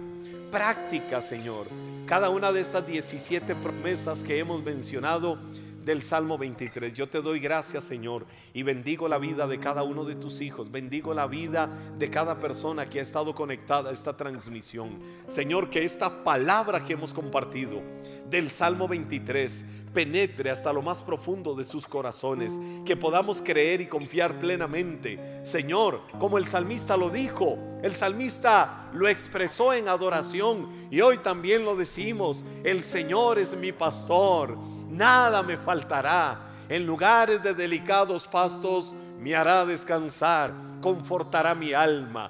práctica, 0.51 1.21
Señor. 1.21 1.65
Cada 2.05 2.29
una 2.29 2.51
de 2.51 2.61
estas 2.61 2.85
17 2.85 3.55
promesas 3.55 4.21
que 4.21 4.37
hemos 4.37 4.63
mencionado 4.63 5.39
del 5.87 6.03
Salmo 6.03 6.37
23. 6.37 6.93
Yo 6.93 7.09
te 7.09 7.21
doy 7.21 7.39
gracias, 7.39 7.85
Señor, 7.85 8.27
y 8.53 8.61
bendigo 8.61 9.07
la 9.07 9.17
vida 9.17 9.47
de 9.47 9.57
cada 9.57 9.83
uno 9.83 10.03
de 10.03 10.15
tus 10.15 10.41
hijos. 10.41 10.69
Bendigo 10.69 11.13
la 11.13 11.25
vida 11.25 11.67
de 11.97 12.09
cada 12.11 12.39
persona 12.39 12.89
que 12.89 12.99
ha 12.99 13.01
estado 13.01 13.33
conectada 13.33 13.89
a 13.89 13.93
esta 13.93 14.15
transmisión. 14.15 14.99
Señor, 15.29 15.69
que 15.69 15.83
esta 15.83 16.23
palabra 16.23 16.83
que 16.83 16.93
hemos 16.93 17.13
compartido 17.13 17.81
del 18.29 18.49
Salmo 18.51 18.87
23 18.87 19.65
penetre 19.97 20.51
hasta 20.51 20.71
lo 20.71 20.83
más 20.83 20.99
profundo 20.99 21.55
de 21.55 21.63
sus 21.63 21.87
corazones, 21.87 22.59
que 22.85 22.95
podamos 22.95 23.41
creer 23.41 23.81
y 23.81 23.87
confiar 23.87 24.37
plenamente. 24.37 25.43
Señor, 25.43 26.01
como 26.19 26.37
el 26.37 26.45
salmista 26.45 26.95
lo 26.95 27.09
dijo, 27.09 27.57
el 27.81 27.95
salmista 27.95 28.91
lo 28.93 29.07
expresó 29.07 29.73
en 29.73 29.87
adoración 29.87 30.87
y 30.91 31.01
hoy 31.01 31.17
también 31.17 31.65
lo 31.65 31.75
decimos, 31.75 32.45
el 32.63 32.83
Señor 32.83 33.39
es 33.39 33.57
mi 33.57 33.71
pastor, 33.71 34.59
nada 34.87 35.41
me 35.41 35.57
faltará. 35.57 36.45
En 36.69 36.85
lugares 36.85 37.41
de 37.41 37.55
delicados 37.55 38.27
pastos 38.27 38.93
me 39.19 39.35
hará 39.35 39.65
descansar, 39.65 40.53
confortará 40.79 41.55
mi 41.55 41.73
alma 41.73 42.29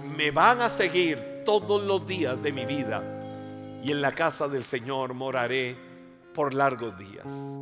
me 0.15 0.31
van 0.31 0.61
a 0.61 0.69
seguir 0.69 1.43
todos 1.45 1.83
los 1.83 2.05
días 2.05 2.41
de 2.41 2.51
mi 2.51 2.65
vida 2.65 3.01
y 3.83 3.91
en 3.91 4.01
la 4.01 4.11
casa 4.11 4.47
del 4.47 4.63
Señor 4.63 5.13
moraré 5.13 5.75
por 6.33 6.53
largos 6.53 6.97
días. 6.97 7.57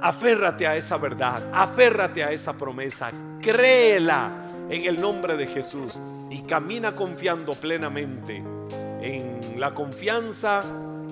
Aférrate 0.00 0.66
a 0.66 0.76
esa 0.76 0.96
verdad, 0.96 1.50
aférrate 1.52 2.24
a 2.24 2.32
esa 2.32 2.54
promesa, 2.54 3.12
créela 3.40 4.46
en 4.68 4.84
el 4.84 5.00
nombre 5.00 5.36
de 5.36 5.46
Jesús 5.46 6.00
y 6.30 6.42
camina 6.42 6.96
confiando 6.96 7.52
plenamente 7.52 8.42
en 9.00 9.60
la 9.60 9.74
confianza 9.74 10.60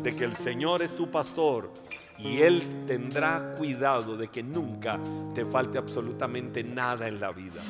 de 0.02 0.16
que 0.16 0.24
el 0.24 0.34
Señor 0.34 0.82
es 0.82 0.96
tu 0.96 1.10
pastor 1.10 1.72
y 2.18 2.40
Él 2.40 2.84
tendrá 2.86 3.54
cuidado 3.56 4.16
de 4.16 4.28
que 4.28 4.42
nunca 4.42 4.98
te 5.34 5.44
falte 5.44 5.78
absolutamente 5.78 6.64
nada 6.64 7.06
en 7.06 7.20
la 7.20 7.30
vida. 7.32 7.60